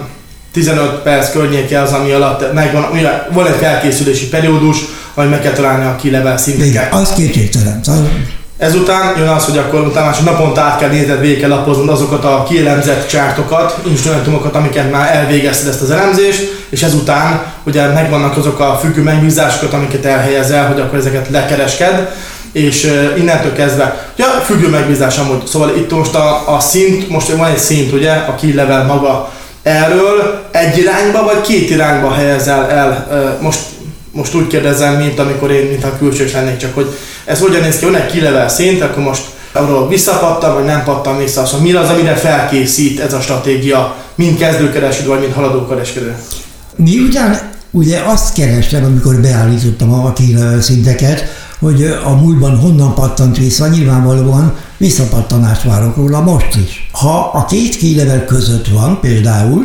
15 0.52 1.02
perc 1.02 1.30
környéke 1.30 1.80
az, 1.80 1.92
ami 1.92 2.10
alatt 2.10 2.52
megvan, 2.52 2.84
van 3.32 3.46
egy 3.46 3.58
felkészülési 3.58 4.28
periódus, 4.28 4.78
hogy 5.14 5.28
meg 5.28 5.40
kell 5.40 5.52
találni 5.52 5.84
a 5.84 5.96
kilevel 5.96 6.36
szinteket. 6.36 6.68
Igen, 6.68 6.92
az 6.92 7.12
kétségtelen. 7.12 7.80
Ezután 8.58 9.18
jön 9.18 9.28
az, 9.28 9.44
hogy 9.44 9.58
akkor 9.58 9.80
utána 9.80 10.12
hogy 10.12 10.24
naponta 10.24 10.60
át 10.60 10.78
kell 10.78 10.88
nézned, 10.88 11.20
végig 11.20 11.40
kell 11.40 11.48
lapoznod 11.48 11.88
azokat 11.88 12.24
a 12.24 12.46
kielemzett 12.48 13.08
csártokat, 13.08 13.76
instrumentumokat, 13.86 14.54
amiket 14.54 14.90
már 14.90 15.16
elvégezted 15.16 15.68
ezt 15.68 15.82
az 15.82 15.90
elemzést, 15.90 16.64
és 16.68 16.82
ezután 16.82 17.42
ugye 17.64 17.86
megvannak 17.86 18.36
azok 18.36 18.60
a 18.60 18.78
függő 18.82 19.02
megbízásokat, 19.02 19.72
amiket 19.72 20.04
elhelyezel, 20.04 20.66
hogy 20.66 20.80
akkor 20.80 20.98
ezeket 20.98 21.28
lekeresked, 21.28 22.10
és 22.52 22.92
innentől 23.16 23.52
kezdve, 23.52 24.08
ja, 24.16 24.26
függő 24.26 24.68
megbízás 24.68 25.18
amúgy, 25.18 25.46
szóval 25.46 25.76
itt 25.76 25.90
most 25.90 26.14
a, 26.14 26.54
a 26.54 26.60
szint, 26.60 27.08
most 27.08 27.28
van 27.28 27.50
egy 27.50 27.58
szint, 27.58 27.92
ugye, 27.92 28.12
a 28.12 28.34
key 28.34 28.54
level 28.54 28.84
maga, 28.84 29.32
erről. 29.62 30.48
Egy 30.50 30.78
irányba 30.78 31.24
vagy 31.24 31.40
két 31.40 31.70
irányba 31.70 32.12
helyezel 32.12 32.70
el, 32.70 33.06
most, 33.40 33.60
most 34.18 34.34
úgy 34.34 34.46
kérdezem, 34.46 34.94
mint 34.94 35.18
amikor 35.18 35.50
én, 35.50 35.66
mintha 35.66 35.98
külsős 35.98 36.32
lennék, 36.32 36.56
csak 36.56 36.74
hogy 36.74 36.96
ez 37.24 37.40
hogyan 37.40 37.60
néz 37.60 37.78
ki, 37.78 37.84
van 37.84 37.94
egy 37.94 38.06
kilevel 38.06 38.48
szint, 38.48 38.82
akkor 38.82 39.02
most 39.02 39.22
arról 39.52 39.88
visszapattam, 39.88 40.54
vagy 40.54 40.64
nem 40.64 40.84
pattam 40.84 41.18
vissza, 41.18 41.46
szóval 41.46 41.60
mi 41.60 41.72
az, 41.72 41.88
amire 41.88 42.14
felkészít 42.14 43.00
ez 43.00 43.12
a 43.12 43.20
stratégia, 43.20 43.96
mind 44.14 44.38
kezdőkereskedő, 44.38 45.08
vagy 45.08 45.20
mind 45.20 45.32
haladókereskedő? 45.32 46.16
Mi 46.76 46.98
ugyan 46.98 47.38
ugye 47.70 48.00
azt 48.06 48.34
kerestem, 48.34 48.84
amikor 48.84 49.20
beállítottam 49.20 49.92
a 49.92 50.12
kilevel 50.12 50.60
szinteket, 50.60 51.24
hogy 51.58 51.82
a 52.04 52.10
múltban 52.10 52.58
honnan 52.58 52.94
pattant 52.94 53.38
vissza, 53.38 53.68
nyilvánvalóan 53.68 54.56
visszapattanást 54.76 55.62
várok 55.62 55.96
róla 55.96 56.20
most 56.20 56.56
is. 56.64 56.88
Ha 56.92 57.30
a 57.34 57.44
két 57.44 57.76
kilevel 57.76 58.24
között 58.24 58.68
van 58.68 58.98
például, 59.00 59.64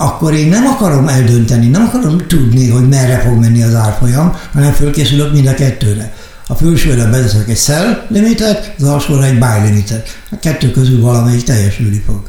akkor 0.00 0.34
én 0.34 0.48
nem 0.48 0.66
akarom 0.66 1.08
eldönteni, 1.08 1.66
nem 1.66 1.82
akarom 1.82 2.26
tudni, 2.26 2.68
hogy 2.68 2.88
merre 2.88 3.18
fog 3.18 3.38
menni 3.38 3.62
az 3.62 3.74
árfolyam, 3.74 4.36
hanem 4.52 4.72
fölkészülök 4.72 5.32
mind 5.32 5.46
a 5.46 5.54
kettőre. 5.54 6.14
A 6.46 6.54
felsőre 6.54 7.04
beteszek 7.04 7.48
egy 7.48 7.56
sell 7.56 8.06
limitet, 8.08 8.74
az 8.78 8.84
alsóra 8.84 9.24
egy 9.24 9.38
buy 9.38 9.68
limitet. 9.68 10.08
A 10.30 10.38
kettő 10.38 10.70
közül 10.70 11.00
valamelyik 11.00 11.44
teljesülni 11.44 12.02
fog. 12.06 12.22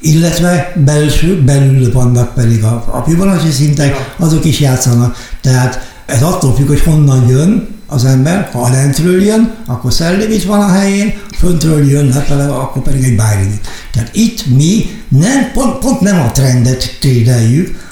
Illetve 0.00 0.72
belső, 0.84 1.42
belül 1.42 1.92
vannak 1.92 2.34
pedig 2.34 2.64
a, 2.64 2.84
a 2.92 3.02
Fibonacci 3.06 3.50
szintek, 3.50 4.14
azok 4.18 4.44
is 4.44 4.60
játszanak. 4.60 5.16
Tehát 5.40 5.92
ez 6.06 6.22
attól 6.22 6.54
függ, 6.54 6.66
hogy 6.66 6.82
honnan 6.82 7.28
jön 7.28 7.75
az 7.86 8.04
ember, 8.04 8.48
ha 8.52 8.70
lentről 8.70 9.22
jön, 9.22 9.54
akkor 9.66 9.92
sell 9.92 10.16
limit 10.16 10.44
van 10.44 10.60
a 10.60 10.68
helyén, 10.68 11.18
föntről 11.38 11.88
jön 11.88 12.08
lefele, 12.08 12.44
akkor 12.44 12.82
pedig 12.82 13.04
egy 13.04 13.20
limit. 13.40 13.66
Tehát 13.92 14.10
itt 14.12 14.46
mi 14.46 15.02
nem, 15.08 15.50
pont, 15.52 15.78
pont 15.78 16.00
nem 16.00 16.20
a 16.20 16.32
trendet 16.32 16.96
trédeljük, 17.00 17.84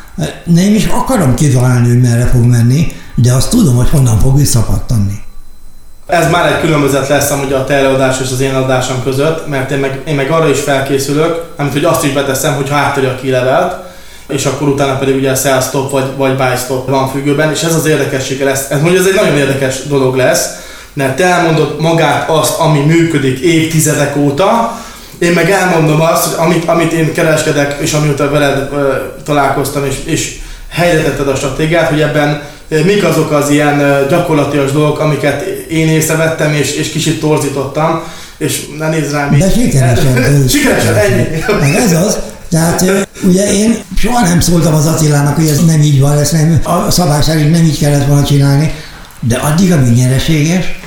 nem 0.44 0.74
is 0.74 0.86
akarom 0.86 1.34
kitalálni, 1.34 1.88
hogy 1.88 2.00
merre 2.00 2.26
fog 2.26 2.44
menni, 2.44 2.92
de 3.14 3.32
azt 3.32 3.50
tudom, 3.50 3.76
hogy 3.76 3.88
honnan 3.88 4.18
fog 4.18 4.36
visszapattanni. 4.36 5.22
Ez 6.06 6.30
már 6.30 6.52
egy 6.52 6.60
különbözet 6.60 7.08
lesz 7.08 7.30
amúgy 7.30 7.52
a 7.52 7.64
te 7.64 7.74
előadás 7.74 8.20
és 8.20 8.30
az 8.32 8.40
én 8.40 8.54
adásom 8.54 9.02
között, 9.02 9.48
mert 9.48 9.70
én 9.70 9.78
meg, 9.78 10.02
én 10.06 10.14
meg 10.14 10.30
arra 10.30 10.48
is 10.48 10.60
felkészülök, 10.60 11.44
amit 11.56 11.72
hogy 11.72 11.84
azt 11.84 12.04
is 12.04 12.12
beteszem, 12.12 12.54
hogy 12.54 12.70
áttörje 12.70 13.10
a 13.10 13.14
kilevelt, 13.14 13.83
és 14.28 14.44
akkor 14.44 14.68
utána 14.68 14.98
pedig 14.98 15.16
ugye 15.16 15.34
sell 15.34 15.60
stop 15.60 15.90
vagy, 15.90 16.04
vagy 16.16 16.36
buy 16.36 16.56
stop 16.64 16.88
van 16.88 17.08
függőben, 17.08 17.50
és 17.50 17.62
ez 17.62 17.74
az 17.74 17.86
érdekessége 17.86 18.44
lesz. 18.44 18.70
Ez 18.70 18.80
mondja, 18.80 19.00
ez 19.00 19.06
egy 19.06 19.14
nagyon 19.14 19.36
érdekes 19.36 19.82
dolog 19.88 20.16
lesz, 20.16 20.48
mert 20.92 21.16
te 21.16 21.24
elmondod 21.24 21.80
magát 21.80 22.28
azt, 22.28 22.58
ami 22.58 22.78
működik 22.78 23.38
évtizedek 23.38 24.16
óta, 24.16 24.78
én 25.18 25.32
meg 25.32 25.50
elmondom 25.50 26.00
azt, 26.00 26.24
hogy 26.24 26.46
amit, 26.46 26.68
amit 26.68 26.92
én 26.92 27.12
kereskedek, 27.12 27.76
és 27.80 27.92
amióta 27.92 28.30
veled 28.30 28.68
ö, 28.72 28.94
találkoztam, 29.24 29.84
és, 29.84 29.94
és 30.04 30.36
helyre 30.68 31.14
a 31.32 31.34
stratégiát, 31.34 31.88
hogy 31.88 32.00
ebben 32.00 32.42
mik 32.68 33.04
azok 33.04 33.30
az 33.30 33.50
ilyen 33.50 34.06
gyakorlatilag 34.08 34.72
dolgok, 34.72 34.98
amiket 34.98 35.42
én 35.68 35.88
észrevettem, 35.88 36.52
és, 36.52 36.74
és 36.76 36.90
kicsit 36.90 37.20
torzítottam, 37.20 38.02
és 38.36 38.60
ne 38.78 38.88
nézz 38.88 39.12
rám 39.12 39.34
így. 39.34 39.40
De 39.40 39.50
sikeresen. 39.50 40.34
sikeresen, 40.48 40.96
ennyi. 40.96 41.76
Ez 41.76 41.92
az. 41.92 42.18
Tehát 42.54 43.08
ugye 43.22 43.52
én 43.52 43.76
soha 43.96 44.20
nem 44.20 44.40
szóltam 44.40 44.74
az 44.74 44.86
Attilának, 44.86 45.34
hogy 45.34 45.46
ez 45.46 45.64
nem 45.64 45.82
így 45.82 46.00
van, 46.00 46.18
ezt 46.18 46.32
nem, 46.32 46.60
a 46.62 46.90
szabály 46.90 47.22
szerint 47.22 47.50
nem 47.50 47.64
így 47.64 47.78
kellett 47.78 48.06
volna 48.06 48.24
csinálni, 48.24 48.74
de 49.20 49.36
addig, 49.36 49.72
amíg 49.72 49.92
nyereséges, 49.92 50.78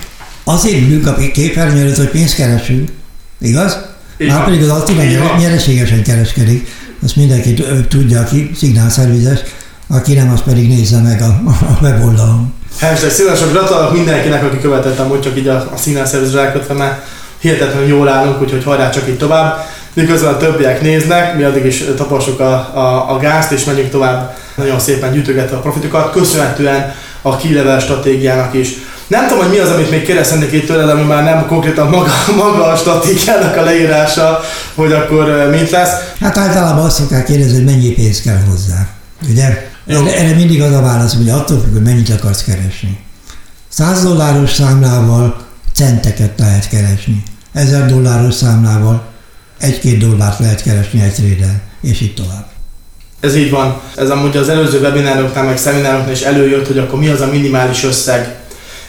azért 0.43 0.81
ülünk 0.81 1.07
a 1.07 1.15
képernyő 1.33 1.81
előtt, 1.81 1.97
hogy 1.97 2.09
pénzt 2.09 2.35
keresünk, 2.35 2.91
igaz? 3.39 3.77
Már 4.17 4.43
pedig 4.43 4.61
az 4.61 4.69
Attila 4.69 5.03
nyereségesen 5.39 6.03
kereskedik, 6.03 6.67
azt 7.03 7.15
mindenki 7.15 7.53
tudja, 7.89 8.19
aki 8.19 8.51
szignálszervizes, 8.55 9.39
aki 9.87 10.13
nem, 10.13 10.31
az 10.31 10.41
pedig 10.45 10.67
nézze 10.67 11.01
meg 11.01 11.21
a, 11.21 11.41
a 11.45 11.77
weboldalon. 11.81 12.53
Hashtag 12.79 13.11
szívesen 13.11 13.49
gratulálok 13.49 13.93
mindenkinek, 13.93 14.43
aki 14.43 14.59
követett 14.59 14.99
amúgy 14.99 15.21
csak 15.21 15.37
így 15.37 15.47
a, 15.47 15.55
a 15.73 15.77
színelszerűzre 15.77 16.41
rákötve, 16.41 16.73
mert 16.73 17.01
hihetetlenül 17.39 17.87
jól 17.87 18.07
állunk, 18.07 18.41
úgyhogy 18.41 18.63
hajrá 18.63 18.89
csak 18.89 19.07
így 19.07 19.17
tovább. 19.17 19.65
Miközben 19.97 20.33
a 20.33 20.37
többiek 20.37 20.81
néznek, 20.81 21.35
mi 21.35 21.43
addig 21.43 21.65
is 21.65 21.83
taposuk 21.95 22.39
a, 22.39 22.53
a, 22.53 23.13
a 23.13 23.17
gázt, 23.17 23.51
és 23.51 23.63
menjünk 23.63 23.89
tovább 23.89 24.37
nagyon 24.55 24.79
szépen 24.79 25.11
gyűjtögetve 25.11 25.57
a 25.57 25.59
profitokat, 25.59 26.11
köszönhetően 26.11 26.93
a 27.21 27.35
kilevel 27.35 27.79
stratégiának 27.79 28.53
is. 28.53 28.69
Nem 29.07 29.27
tudom, 29.27 29.43
hogy 29.43 29.53
mi 29.53 29.57
az, 29.57 29.69
amit 29.69 29.89
még 29.89 30.03
kérdeznék 30.03 30.51
itt 30.51 30.67
tőled, 30.67 30.89
ami 30.89 31.03
már 31.03 31.23
nem 31.23 31.45
konkrétan 31.47 31.89
maga, 31.89 32.11
maga 32.43 32.65
a 32.65 32.75
stratégiának 32.75 33.57
a 33.57 33.63
leírása, 33.63 34.39
hogy 34.75 34.91
akkor 34.91 35.47
mint 35.51 35.69
lesz. 35.69 35.91
Hát 36.19 36.37
általában 36.37 36.85
azt 36.85 36.97
szokták 36.97 37.25
kérdezni, 37.25 37.55
hogy 37.55 37.65
mennyi 37.65 37.93
pénz 37.93 38.21
kell 38.21 38.39
hozzá. 38.49 38.87
Ugye? 39.29 39.69
Erre, 39.87 40.17
erre 40.17 40.35
mindig 40.35 40.61
az 40.61 40.73
a 40.73 40.81
válasz, 40.81 41.15
hogy 41.15 41.29
attól 41.29 41.59
függ, 41.59 41.73
hogy 41.73 41.83
mennyit 41.83 42.09
akarsz 42.09 42.43
keresni. 42.43 42.99
100 43.69 44.03
dolláros 44.03 44.53
számlával 44.53 45.45
centeket 45.73 46.31
lehet 46.37 46.69
keresni. 46.69 47.23
1000 47.53 47.85
dolláros 47.85 48.33
számlával 48.33 49.15
egy-két 49.59 49.97
dollárt 49.97 50.39
lehet 50.39 50.63
keresni 50.63 51.01
egy 51.01 51.13
tréden, 51.13 51.61
és 51.81 52.01
így 52.01 52.13
tovább. 52.13 52.45
Ez 53.19 53.35
így 53.35 53.49
van. 53.49 53.81
Ez 53.95 54.09
amúgy 54.09 54.37
az 54.37 54.49
előző 54.49 54.79
webinároknál, 54.79 55.43
meg 55.43 55.57
szeminároknál 55.57 56.11
is 56.11 56.21
előjött, 56.21 56.67
hogy 56.67 56.77
akkor 56.77 56.99
mi 56.99 57.07
az 57.07 57.21
a 57.21 57.27
minimális 57.27 57.83
összeg. 57.83 58.35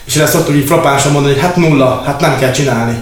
És 0.05 0.15
ezt 0.15 0.31
szoktuk 0.31 0.55
így 0.55 0.65
frappánsan 0.65 1.11
mondani, 1.11 1.33
hogy 1.33 1.43
hát 1.43 1.55
nulla, 1.55 2.03
hát 2.05 2.19
nem 2.19 2.39
kell 2.39 2.51
csinálni. 2.51 2.97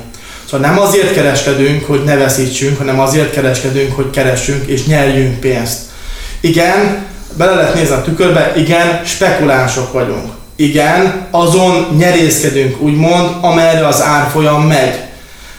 Szóval 0.50 0.68
nem 0.70 0.80
azért 0.80 1.14
kereskedünk, 1.14 1.86
hogy 1.86 2.04
ne 2.04 2.16
veszítsünk, 2.16 2.78
hanem 2.78 3.00
azért 3.00 3.32
kereskedünk, 3.32 3.96
hogy 3.96 4.10
keressünk 4.10 4.68
és 4.68 4.86
nyerjünk 4.86 5.40
pénzt. 5.40 5.80
Igen, 6.40 7.06
bele 7.38 7.54
lehet 7.54 7.74
nézni 7.74 7.96
a 7.96 8.02
tükörbe, 8.02 8.54
igen, 8.56 9.02
spekulánsok 9.06 9.94
vagyunk. 9.94 10.32
Igen, 10.56 11.28
azon 11.32 11.88
nyerészkedünk, 11.98 12.82
úgymond, 12.82 13.30
amerre 13.42 13.88
az 13.88 14.02
árfolyam 14.02 14.68
megy. 14.68 15.07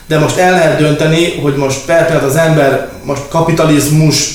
De 0.08 0.18
most 0.18 0.36
el 0.36 0.52
lehet 0.52 0.78
dönteni, 0.78 1.38
hogy 1.42 1.56
most 1.56 1.84
persze 1.86 2.16
az 2.16 2.36
ember 2.36 2.88
most 3.02 3.22
kapitalizmus 3.28 4.28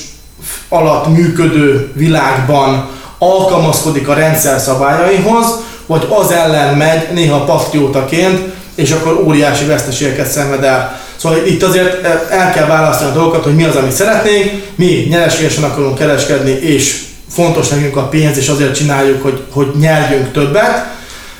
alatt 0.68 1.08
működő 1.08 1.90
világban 1.94 2.88
alkalmazkodik 3.18 4.08
a 4.08 4.14
rendszer 4.14 4.60
szabályaihoz, 4.60 5.46
vagy 5.86 6.06
az 6.08 6.30
ellen 6.30 6.76
megy 6.76 7.08
néha 7.12 7.44
patriótaként, 7.44 8.40
és 8.74 8.90
akkor 8.90 9.22
óriási 9.26 9.64
veszteségeket 9.64 10.30
szenved 10.30 10.64
el. 10.64 11.00
Szóval 11.16 11.46
itt 11.46 11.62
azért 11.62 12.06
el 12.30 12.52
kell 12.52 12.66
választani 12.66 13.10
a 13.10 13.14
dolgokat, 13.14 13.44
hogy 13.44 13.54
mi 13.54 13.64
az, 13.64 13.76
amit 13.76 13.92
szeretnénk, 13.92 14.62
mi 14.74 15.06
nyereségesen 15.08 15.64
akarunk 15.64 15.98
kereskedni, 15.98 16.50
és 16.50 17.02
fontos 17.30 17.68
nekünk 17.68 17.96
a 17.96 18.08
pénz, 18.08 18.36
és 18.36 18.48
azért 18.48 18.74
csináljuk, 18.74 19.22
hogy, 19.22 19.42
hogy 19.50 19.70
nyerjünk 19.78 20.32
többet, 20.32 20.86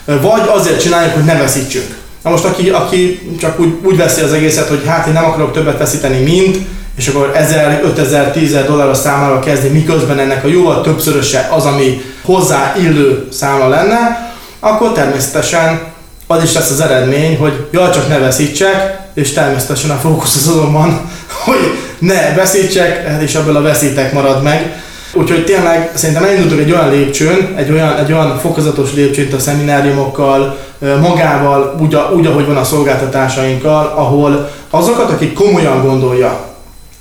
vagy 0.04 0.42
azért 0.46 0.80
csináljuk, 0.80 1.14
hogy 1.14 1.24
ne 1.24 1.34
veszítsünk. 1.34 2.03
Na 2.24 2.30
most 2.30 2.44
aki, 2.44 2.70
aki 2.70 3.20
csak 3.40 3.60
úgy, 3.60 3.74
úgy 3.82 3.96
veszi 3.96 4.20
az 4.20 4.32
egészet, 4.32 4.68
hogy 4.68 4.82
hát 4.86 5.06
én 5.06 5.12
nem 5.12 5.24
akarok 5.24 5.52
többet 5.52 5.78
veszíteni, 5.78 6.22
mint, 6.22 6.58
és 6.96 7.08
akkor 7.08 7.30
1000, 7.34 7.80
5000, 7.84 8.30
10 8.32 8.56
dolláros 8.66 8.96
számlára 8.96 9.38
kezdi, 9.38 9.68
miközben 9.68 10.18
ennek 10.18 10.44
a 10.44 10.48
jóval 10.48 10.82
többszöröse 10.82 11.48
az, 11.52 11.64
ami 11.64 12.02
hozzá 12.22 12.74
illő 12.78 13.28
számla 13.32 13.68
lenne, 13.68 14.32
akkor 14.60 14.92
természetesen 14.92 15.80
az 16.26 16.42
is 16.42 16.52
lesz 16.52 16.70
az 16.70 16.80
eredmény, 16.80 17.38
hogy 17.38 17.66
jaj, 17.72 17.90
csak 17.90 18.08
ne 18.08 18.18
veszítsek, 18.18 18.98
és 19.14 19.32
természetesen 19.32 19.90
a 19.90 19.94
fókusz 19.94 20.36
az 20.36 20.48
azonban, 20.48 21.10
hogy 21.44 21.78
ne 21.98 22.34
veszítsek, 22.34 23.20
és 23.20 23.34
ebből 23.34 23.56
a 23.56 23.62
veszítek 23.62 24.12
marad 24.12 24.42
meg. 24.42 24.82
Úgyhogy 25.12 25.44
tényleg 25.44 25.90
szerintem 25.94 26.24
elindultunk 26.24 26.60
egy 26.60 26.72
olyan 26.72 26.90
lépcsőn, 26.90 27.54
egy 27.56 27.70
olyan, 27.70 27.96
egy 27.96 28.12
olyan 28.12 28.38
fokozatos 28.38 28.94
lépcsőn 28.94 29.32
a 29.32 29.38
szemináriumokkal, 29.38 30.58
magával, 31.00 31.76
úgy, 31.80 31.98
úgy, 32.16 32.26
ahogy 32.26 32.46
van 32.46 32.56
a 32.56 32.64
szolgáltatásainkkal, 32.64 33.92
ahol 33.96 34.50
azokat, 34.70 35.10
akik 35.10 35.32
komolyan 35.32 35.82
gondolja, 35.82 36.40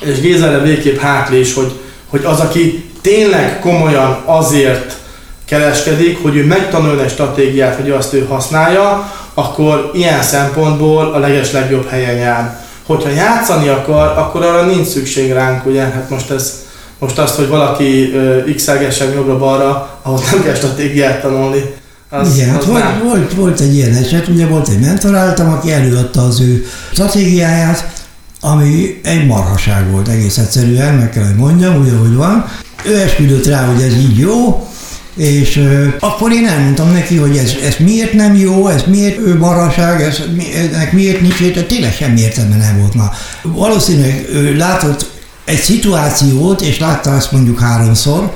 és 0.06 0.20
Gézerre 0.20 0.60
végképp 0.60 1.00
hátlés, 1.00 1.54
hogy, 1.54 1.72
hogy 2.10 2.24
az, 2.26 2.40
aki 2.40 2.90
tényleg 3.02 3.60
komolyan 3.60 4.22
azért 4.26 4.98
kereskedik, 5.46 6.22
hogy 6.22 6.36
ő 6.36 6.46
megtanulja 6.46 7.04
egy 7.04 7.10
stratégiát, 7.10 7.76
hogy 7.76 7.90
azt 7.90 8.14
ő 8.14 8.26
használja, 8.30 9.12
akkor 9.34 9.92
ilyen 9.94 10.22
szempontból 10.22 11.12
a 11.14 11.20
leges 11.20 11.52
legjobb 11.52 11.88
helyen 11.88 12.16
jár. 12.16 12.62
Hogyha 12.86 13.10
játszani 13.10 13.68
akar, 13.68 14.18
akkor 14.18 14.44
arra 14.44 14.66
nincs 14.66 14.88
szükség 14.88 15.32
ránk, 15.32 15.66
ugye? 15.66 15.82
Hát 15.82 16.10
most 16.10 16.30
ez 16.30 16.62
most 17.04 17.20
azt, 17.20 17.36
hogy 17.36 17.48
valaki 17.48 18.14
x 18.56 18.72
jobbra-balra, 19.14 20.00
ahhoz 20.02 20.32
nem 20.32 20.44
kell 20.44 20.56
stratégiát 20.56 21.22
tanulni. 21.22 21.74
Az, 22.14 22.36
Igen, 22.36 22.56
az 22.56 22.66
volt, 22.66 23.02
volt, 23.04 23.34
volt 23.34 23.60
egy 23.60 23.76
ilyen 23.76 23.94
eset, 23.94 24.28
ugye 24.28 24.48
volt 24.48 24.68
egy 24.68 24.80
mentoráltam, 24.80 25.52
aki 25.52 25.72
előadta 25.72 26.22
az 26.22 26.40
ő 26.40 26.66
stratégiáját, 26.92 27.94
ami 28.42 29.00
egy 29.04 29.26
marhaság 29.26 29.92
volt 29.92 30.08
egész 30.08 30.38
egyszerűen, 30.38 30.96
meg 30.96 31.10
kell, 31.10 31.26
hogy 31.26 31.36
mondjam, 31.36 31.82
úgy, 31.82 31.90
ahogy 31.90 32.16
van. 32.16 32.46
Ő 32.86 32.98
esküdött 32.98 33.46
rá, 33.46 33.66
hogy 33.66 33.82
ez 33.82 33.94
így 33.94 34.18
jó, 34.18 34.68
és 35.16 35.58
ö, 35.58 35.88
akkor 36.00 36.32
én 36.32 36.48
elmondtam 36.48 36.92
neki, 36.92 37.18
hogy 37.18 37.38
ez, 37.38 37.54
ez 37.66 37.76
miért 37.80 38.14
nem 38.14 38.36
jó, 38.36 38.68
ez 38.68 38.84
miért 38.88 39.18
ő 39.18 39.38
marhaság, 39.38 40.02
ez, 40.02 40.22
ennek 40.56 40.92
miért 40.92 41.22
nincs 41.22 41.40
értelme, 41.40 41.68
tényleg 41.68 41.94
semmi 41.94 42.20
értelme 42.20 42.56
nem 42.56 42.80
volt 42.80 42.94
már. 42.94 43.10
Valószínűleg 43.42 44.30
ő 44.34 44.56
látott 44.56 45.12
egy 45.46 45.62
szituációt, 45.62 46.62
és 46.62 46.80
látta 46.80 47.16
azt 47.16 47.32
mondjuk 47.32 47.60
háromszor, 47.60 48.34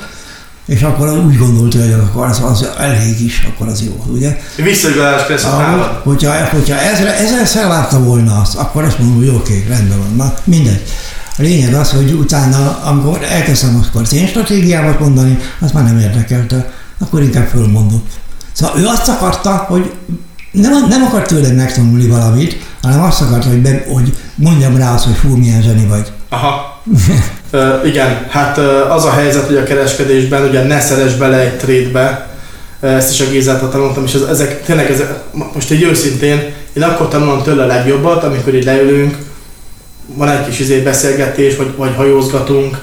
és 0.68 0.82
akkor 0.82 1.10
úgy 1.10 1.38
gondolt, 1.38 1.74
hogy 1.74 1.92
akkor 1.92 2.26
az, 2.26 2.42
az 2.44 2.68
elég 2.78 3.22
is, 3.22 3.48
akkor 3.54 3.68
az 3.68 3.84
jó, 3.84 4.04
ugye? 4.14 4.38
Visszaigazás 4.56 5.26
persze 5.26 5.48
a 5.48 6.02
Hogyha, 6.04 6.46
hogyha 6.46 6.80
ezre, 6.80 7.18
ezzel 7.18 7.68
látta 7.68 8.00
volna 8.00 8.42
azt, 8.42 8.56
akkor 8.56 8.84
azt 8.84 9.00
mondom, 9.00 9.18
hogy 9.18 9.36
oké, 9.36 9.66
rendben 9.68 9.98
van, 9.98 10.16
na 10.16 10.34
mindegy. 10.44 10.82
A 11.38 11.42
lényeg 11.42 11.74
az, 11.74 11.92
hogy 11.92 12.12
utána, 12.12 12.80
amikor 12.84 13.24
elkezdtem 13.24 13.84
akkor 13.88 14.02
az 14.02 14.14
én 14.14 14.28
stratégiámat 14.28 15.00
mondani, 15.00 15.38
az 15.60 15.72
már 15.72 15.84
nem 15.84 16.00
érdekelte, 16.00 16.74
akkor 17.00 17.22
inkább 17.22 17.48
fölmondott. 17.48 18.10
Szóval 18.52 18.80
ő 18.80 18.86
azt 18.86 19.08
akarta, 19.08 19.66
hogy 19.70 19.92
nem, 20.52 20.88
nem 20.88 21.04
akart 21.04 21.28
tőlem 21.28 21.56
megtanulni 21.56 22.08
valamit, 22.08 22.58
hanem 22.82 23.02
azt 23.02 23.22
akarta, 23.22 23.50
hogy, 23.50 23.62
be, 23.62 23.86
hogy 23.94 24.18
mondjam 24.36 24.78
rá 24.78 24.94
azt, 24.94 25.04
hogy 25.06 25.16
fú, 25.16 25.36
milyen 25.36 25.62
zseni 25.62 25.86
vagy. 25.86 26.12
Aha. 26.30 26.82
uh, 27.52 27.88
igen, 27.88 28.26
hát 28.30 28.58
uh, 28.58 28.94
az 28.94 29.06
a 29.06 29.12
helyzet, 29.12 29.46
hogy 29.46 29.58
a 29.58 29.64
kereskedésben 29.64 30.48
ugye 30.48 30.64
ne 30.64 30.80
szeres 30.80 31.16
bele 31.16 31.38
egy 31.38 31.58
trade-be, 31.58 32.28
ezt 32.82 33.12
is 33.12 33.20
a 33.20 33.30
Gézától 33.30 33.70
tanultam, 33.70 34.04
és 34.04 34.14
ez, 34.14 34.22
ezek 34.22 34.64
tényleg, 34.66 34.92
ezek, 34.92 35.10
most 35.54 35.72
egy 35.72 35.82
őszintén, 35.82 36.54
én 36.74 36.84
akkor 36.84 37.08
tanulom 37.08 37.44
tőle 37.44 37.64
a 37.64 37.68
legjobbat, 37.68 38.24
amikor 38.24 38.56
így 38.56 38.64
leülünk, 38.64 39.18
van 40.06 40.30
egy 40.30 40.48
kis 40.48 40.60
izé 40.60 40.80
beszélgetés, 40.80 41.56
vagy, 41.56 41.74
vagy 41.76 41.96
hajózgatunk, 41.96 42.78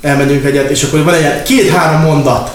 elmegyünk 0.00 0.44
egyet, 0.44 0.70
és 0.70 0.82
akkor 0.82 1.04
van 1.04 1.14
egy 1.14 1.42
két-három 1.42 2.00
mondat, 2.00 2.50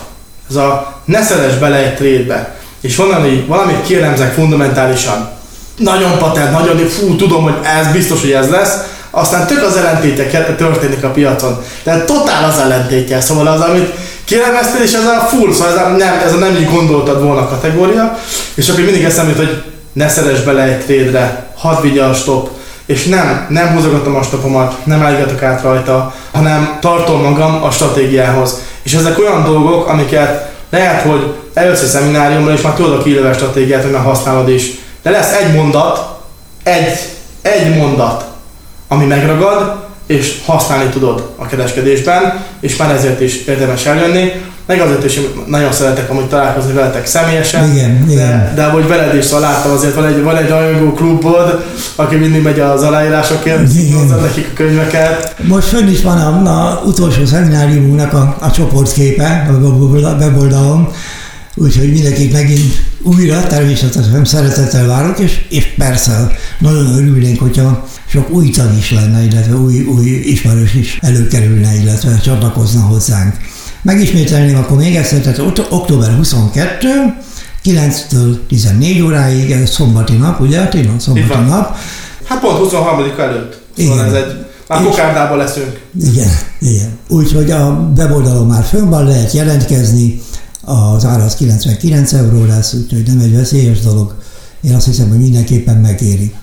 ez 0.50 0.56
a 0.56 1.02
ne 1.06 1.22
szeres 1.22 1.56
bele 1.56 1.76
egy 1.76 1.96
trade-be, 1.96 2.56
és 2.82 2.96
valami, 2.96 3.46
valamit 3.48 3.82
kielemzek 3.82 4.34
fundamentálisan, 4.34 5.30
nagyon 5.78 6.18
patent, 6.18 6.52
nagyon, 6.52 6.78
fú, 6.78 7.16
tudom, 7.16 7.44
hogy 7.44 7.56
ez 7.64 7.92
biztos, 7.92 8.22
hogy 8.22 8.32
ez 8.32 8.50
lesz, 8.50 8.78
aztán 9.12 9.48
tök 9.48 9.64
az 9.64 9.76
ellentéte 9.76 10.54
történik 10.58 11.04
a 11.04 11.10
piacon. 11.10 11.64
Tehát 11.84 12.06
totál 12.06 12.44
az 12.44 12.58
ellentétje, 12.58 13.22
szóval 13.22 13.48
az, 13.48 13.62
amit 13.62 13.94
kielemeztél, 14.24 14.82
és 14.82 14.94
ez 14.94 15.06
a 15.06 15.28
full, 15.30 15.54
szóval 15.54 15.72
ez 15.72 15.86
a 15.86 15.90
nem, 15.90 16.20
ez 16.26 16.34
a 16.34 16.38
nem 16.38 16.56
így 16.56 16.70
gondoltad 16.70 17.24
volna 17.24 17.48
kategória, 17.48 18.18
és 18.54 18.70
akkor 18.70 18.84
mindig 18.84 19.04
eszembe 19.04 19.36
hogy 19.36 19.64
ne 19.94 20.10
szeres 20.10 20.42
bele 20.42 20.62
egy 20.62 20.80
trédre, 20.80 21.52
hadd 21.56 21.82
vigye 21.82 22.04
a 22.04 22.14
stop, 22.14 22.50
és 22.86 23.06
nem, 23.06 23.46
nem 23.50 23.68
húzogatom 23.68 24.16
a 24.16 24.24
stopomat, 24.24 24.86
nem 24.86 25.04
állígatok 25.04 25.44
át 25.44 25.62
rajta, 25.62 26.14
hanem 26.32 26.78
tartom 26.82 27.22
magam 27.22 27.64
a 27.64 27.72
stratégiához. 27.72 28.60
És 28.84 28.94
ezek 28.94 29.20
olyan 29.20 29.44
dolgok, 29.44 29.88
amiket 29.88 30.52
lehet, 30.70 31.02
hogy 31.02 31.34
először 31.54 31.88
szemináriumra, 31.88 32.54
és 32.54 32.62
már 32.62 32.74
tudod 32.74 33.00
a 33.00 33.04
kilöves 33.04 33.36
stratégiát, 33.36 33.82
hogy 33.82 33.92
már 33.92 34.04
használod 34.04 34.50
is. 34.50 34.72
De 35.02 35.10
lesz 35.10 35.34
egy 35.34 35.54
mondat, 35.54 36.20
egy, 36.64 37.00
egy 37.42 37.76
mondat, 37.76 38.29
ami 38.92 39.06
megragad, 39.06 39.88
és 40.06 40.42
használni 40.46 40.90
tudod 40.90 41.34
a 41.36 41.46
kereskedésben, 41.46 42.44
és 42.60 42.76
már 42.76 42.92
ezért 42.92 43.22
is 43.22 43.46
érdemes 43.46 43.86
eljönni. 43.86 44.32
Meg 44.66 44.80
azért 44.82 45.04
is 45.04 45.20
nagyon 45.46 45.72
szeretek 45.72 46.10
amúgy 46.10 46.28
találkozni 46.28 46.74
veletek 46.74 47.06
személyesen. 47.06 47.72
Igen, 47.72 48.06
de, 48.08 48.12
igen. 48.12 48.52
de 48.56 48.64
ahogy 48.64 48.88
veled 48.88 49.16
is 49.16 49.26
szóval 49.26 49.40
láttam, 49.40 49.72
azért 49.72 49.94
van 49.94 50.06
egy, 50.06 50.24
van 50.24 50.38
egy 50.38 50.50
rajongó 50.50 50.94
klubod, 50.94 51.66
aki 51.96 52.16
mindig 52.16 52.42
megy 52.42 52.60
az 52.60 52.82
aláírásokért, 52.82 53.60
hozzá 53.94 54.16
nekik 54.16 54.48
a 54.52 54.54
könyveket. 54.56 55.36
Most 55.48 55.68
fönn 55.68 55.88
is 55.88 56.02
van 56.02 56.18
a, 56.18 56.50
a 56.50 56.82
utolsó 56.86 57.26
szemináriumunknak 57.26 58.14
a, 58.14 58.38
a 58.40 58.52
csoportképe 58.52 59.48
a 59.52 59.66
weboldalon, 60.20 60.94
Úgyhogy 61.62 61.92
mindenkit 61.92 62.32
megint 62.32 62.74
újra 63.02 63.48
természetesen 63.48 64.26
szeretettel 64.26 64.88
várok, 64.88 65.20
és, 65.20 65.46
és 65.50 65.66
persze 65.78 66.32
nagyon 66.60 66.98
örülnénk, 66.98 67.40
hogyha 67.40 67.88
sok 68.12 68.30
új 68.30 68.50
tag 68.50 68.78
is 68.78 68.92
lenne, 68.92 69.24
illetve 69.24 69.56
új, 69.56 69.82
új 69.82 70.10
ismerős 70.10 70.74
is 70.74 70.98
előkerülne, 71.02 71.76
illetve 71.76 72.20
csatlakozna 72.20 72.82
hozzánk. 72.82 73.36
Megismételném 73.82 74.58
akkor 74.58 74.78
még 74.78 74.96
egyszer, 74.96 75.20
tehát 75.20 75.40
október 75.70 76.16
22, 76.16 76.88
9-től 77.64 78.38
14 78.48 79.02
óráig, 79.02 79.52
ez 79.52 79.70
szombati 79.70 80.16
nap, 80.16 80.40
ugye? 80.40 80.68
Tényleg 80.68 81.00
szombati 81.00 81.50
nap. 81.50 81.76
Hát 82.24 82.40
pont 82.40 82.58
23 82.58 83.00
előtt. 83.18 83.62
Szóval 83.78 83.96
igen. 83.96 84.06
ez 84.06 84.14
egy 84.14 84.46
már 84.68 84.84
kokárdában 84.84 85.38
leszünk. 85.38 85.80
Igen, 86.02 86.30
igen. 86.60 86.98
Úgyhogy 87.08 87.52
a 87.52 87.92
weboldalon 87.98 88.48
már 88.48 88.64
fönn 88.64 88.90
van, 88.90 89.06
lehet 89.06 89.32
jelentkezni, 89.32 90.22
az 90.62 91.06
ára 91.06 91.24
az 91.24 91.36
99 91.36 92.14
euró 92.14 92.46
lesz, 92.46 92.74
úgyhogy 92.74 93.04
nem 93.08 93.20
egy 93.20 93.36
veszélyes 93.36 93.80
dolog. 93.80 94.16
Én 94.62 94.76
azt 94.76 94.86
hiszem, 94.86 95.10
hogy 95.10 95.18
mindenképpen 95.18 95.78
megéri. 95.78 96.34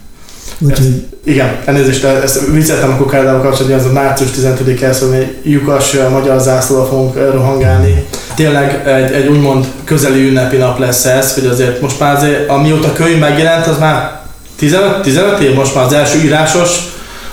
Úgyhogy... 0.58 1.06
Igen, 1.24 1.56
elnézést, 1.64 2.04
ezt 2.04 2.46
vicceltem 2.50 2.90
a 2.90 2.96
kokárdával 2.96 3.40
kapcsolatban, 3.40 3.78
az 3.78 3.86
a 3.86 3.92
március 3.92 4.30
15-e, 4.30 4.92
szóval 4.92 5.16
egy 5.16 5.40
lyukas 5.42 5.96
magyar 6.10 6.40
zászlóval 6.40 6.86
fogunk 6.86 7.32
rohangálni. 7.32 8.04
Tényleg 8.34 8.86
egy, 8.86 9.12
egy 9.12 9.26
úgymond 9.26 9.66
közeli 9.84 10.28
ünnepi 10.28 10.56
nap 10.56 10.78
lesz 10.78 11.04
ez, 11.04 11.34
hogy 11.34 11.46
azért 11.46 11.80
most 11.80 12.00
már 12.00 12.16
azért, 12.16 12.48
amióta 12.48 12.92
könyv 12.92 13.18
megjelent, 13.18 13.66
az 13.66 13.78
már 13.78 14.20
15, 14.56 15.02
15 15.02 15.40
év, 15.40 15.54
most 15.54 15.74
már 15.74 15.84
az 15.84 15.92
első 15.92 16.18
írásos, 16.18 16.70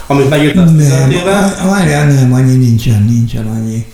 amit 0.07 0.29
megírtam 0.29 0.77
15 0.77 1.11
éve. 1.11 1.55
Várjál, 1.65 2.05
nem, 2.05 2.33
annyi 2.33 2.55
nincsen, 2.55 3.05
nincsen 3.09 3.45
annyi. 3.47 3.85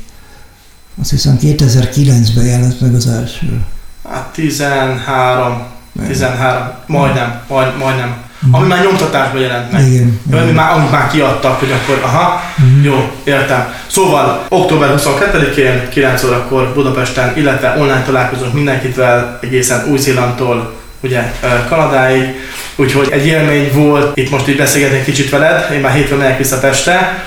Azt 1.02 1.10
hiszem 1.10 1.38
2009-ben 1.42 2.46
jelent 2.46 2.82
meg 2.82 2.94
az 2.94 3.08
első. 3.08 3.62
Hát 4.10 4.30
13, 4.34 5.64
13, 6.08 6.68
majdnem, 6.86 7.42
majd, 7.48 7.78
majdnem. 7.78 8.29
Mm. 8.47 8.54
Ami 8.54 8.67
már 8.67 8.84
nyomtatásban 8.84 9.41
jelent 9.41 9.71
meg. 9.71 9.88
Igen. 9.88 10.19
Ami 10.32 10.41
igen. 10.41 10.54
már, 10.54 10.71
amit 10.78 10.91
már 10.91 11.10
kiadtak, 11.12 11.60
hogy 11.60 11.71
akkor, 11.71 11.99
aha, 12.04 12.41
Mhm. 12.56 12.84
jó, 12.86 13.12
értem. 13.23 13.73
Szóval 13.88 14.45
október 14.49 14.89
22-én 14.89 15.89
9 15.89 16.23
órakor 16.23 16.71
Budapesten, 16.73 17.34
illetve 17.38 17.73
online 17.78 18.04
találkozunk 18.06 18.54
mindenkitvel 18.54 19.39
egészen 19.41 19.86
Új-Zélandtól 19.89 20.73
ugye 21.02 21.21
Kanadáig, 21.69 22.36
úgyhogy 22.75 23.08
egy 23.12 23.25
élmény 23.25 23.71
volt, 23.73 24.17
itt 24.17 24.30
most 24.30 24.47
így 24.47 24.58
beszélgetni 24.58 25.04
kicsit 25.04 25.30
veled, 25.30 25.71
én 25.73 25.80
már 25.80 25.93
hétfőn 25.93 26.17
megyek 26.17 26.38
vissza 26.38 26.60
Pestre, 26.60 27.23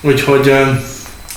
úgyhogy 0.00 0.52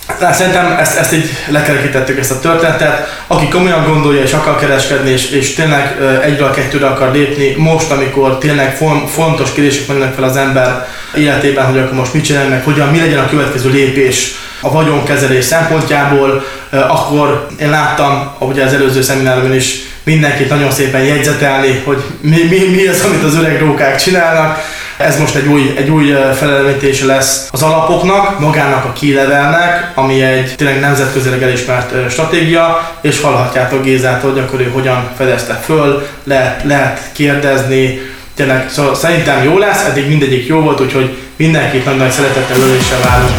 ö, 0.09 0.23
Hát 0.23 0.35
szerintem 0.35 0.71
ezt, 0.79 0.97
ezt 0.97 1.13
így 1.13 1.29
lekerekítettük 1.47 2.19
ezt 2.19 2.31
a 2.31 2.39
történetet. 2.39 3.23
Aki 3.27 3.47
komolyan 3.47 3.85
gondolja 3.85 4.21
és 4.21 4.33
akar 4.33 4.59
kereskedni, 4.59 5.09
és, 5.09 5.29
és 5.29 5.53
tényleg 5.53 5.97
egyről 6.23 6.47
a 6.47 6.51
kettőre 6.51 6.87
akar 6.87 7.11
lépni, 7.11 7.55
most, 7.57 7.91
amikor 7.91 8.37
tényleg 8.37 8.75
fon, 8.75 9.07
fontos 9.07 9.51
kérdések 9.51 9.87
mennek 9.87 10.13
fel 10.13 10.23
az 10.23 10.37
ember 10.37 10.87
életében, 11.15 11.65
hogy 11.65 11.79
akkor 11.79 11.93
most 11.93 12.13
mit 12.13 12.23
csinálj 12.23 12.49
meg, 12.49 12.63
hogyan, 12.63 12.87
mi 12.87 12.99
legyen 12.99 13.19
a 13.19 13.29
következő 13.29 13.69
lépés 13.69 14.35
a 14.59 14.71
vagyonkezelés 14.71 15.45
szempontjából, 15.45 16.43
akkor 16.69 17.47
én 17.59 17.69
láttam, 17.69 18.31
ugye 18.39 18.63
az 18.63 18.73
előző 18.73 19.01
szemináriumon 19.01 19.55
is 19.55 19.75
mindenkit 20.03 20.49
nagyon 20.49 20.71
szépen 20.71 21.03
jegyzetelni, 21.03 21.81
hogy 21.85 22.03
mi, 22.21 22.43
mi, 22.49 22.57
mi 22.75 22.87
az, 22.87 23.03
amit 23.05 23.23
az 23.23 23.35
öreg 23.35 23.59
rókák 23.59 24.01
csinálnak. 24.01 24.59
Ez 24.97 25.19
most 25.19 25.35
egy 25.35 25.47
új, 25.47 25.73
egy 25.77 25.89
új 25.89 26.11
ö, 26.11 26.33
felelevítése 26.33 27.05
lesz 27.05 27.47
az 27.51 27.61
alapoknak, 27.61 28.39
magának 28.39 28.85
a 28.85 28.93
key-levelnek, 28.99 29.91
ami 29.95 30.21
egy 30.21 30.55
tényleg 30.55 30.79
nemzetközileg 30.79 31.43
elismert 31.43 32.11
stratégia, 32.11 32.91
és 33.01 33.21
hallhatjátok 33.21 33.83
Gézától, 33.83 34.31
hogy 34.31 34.39
akkor 34.39 34.59
ő 34.59 34.69
hogyan 34.73 35.09
fedezte 35.17 35.53
föl, 35.53 36.07
lehet, 36.23 36.63
lehet 36.63 37.01
kérdezni, 37.11 37.99
tényleg 38.35 38.69
szóval 38.69 38.95
szerintem 38.95 39.43
jó 39.43 39.57
lesz, 39.57 39.83
eddig 39.83 40.07
mindegyik 40.07 40.47
jó 40.47 40.59
volt, 40.59 40.81
úgyhogy 40.81 41.17
mindenkit 41.35 41.85
nagy-nagy 41.85 42.11
szeretettel 42.11 42.57
öléssel 42.57 42.99
várunk. 43.09 43.31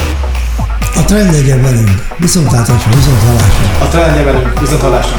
A 0.97 1.05
trend 1.05 1.33
legyen 1.33 1.63
velünk. 1.63 2.07
Viszontlátásra, 2.17 2.91
viszontlátásra. 2.95 3.85
A 3.85 3.89
trendje 3.89 4.23
velünk, 4.23 4.61
viszont 4.61 4.81
hallásra. 4.81 5.17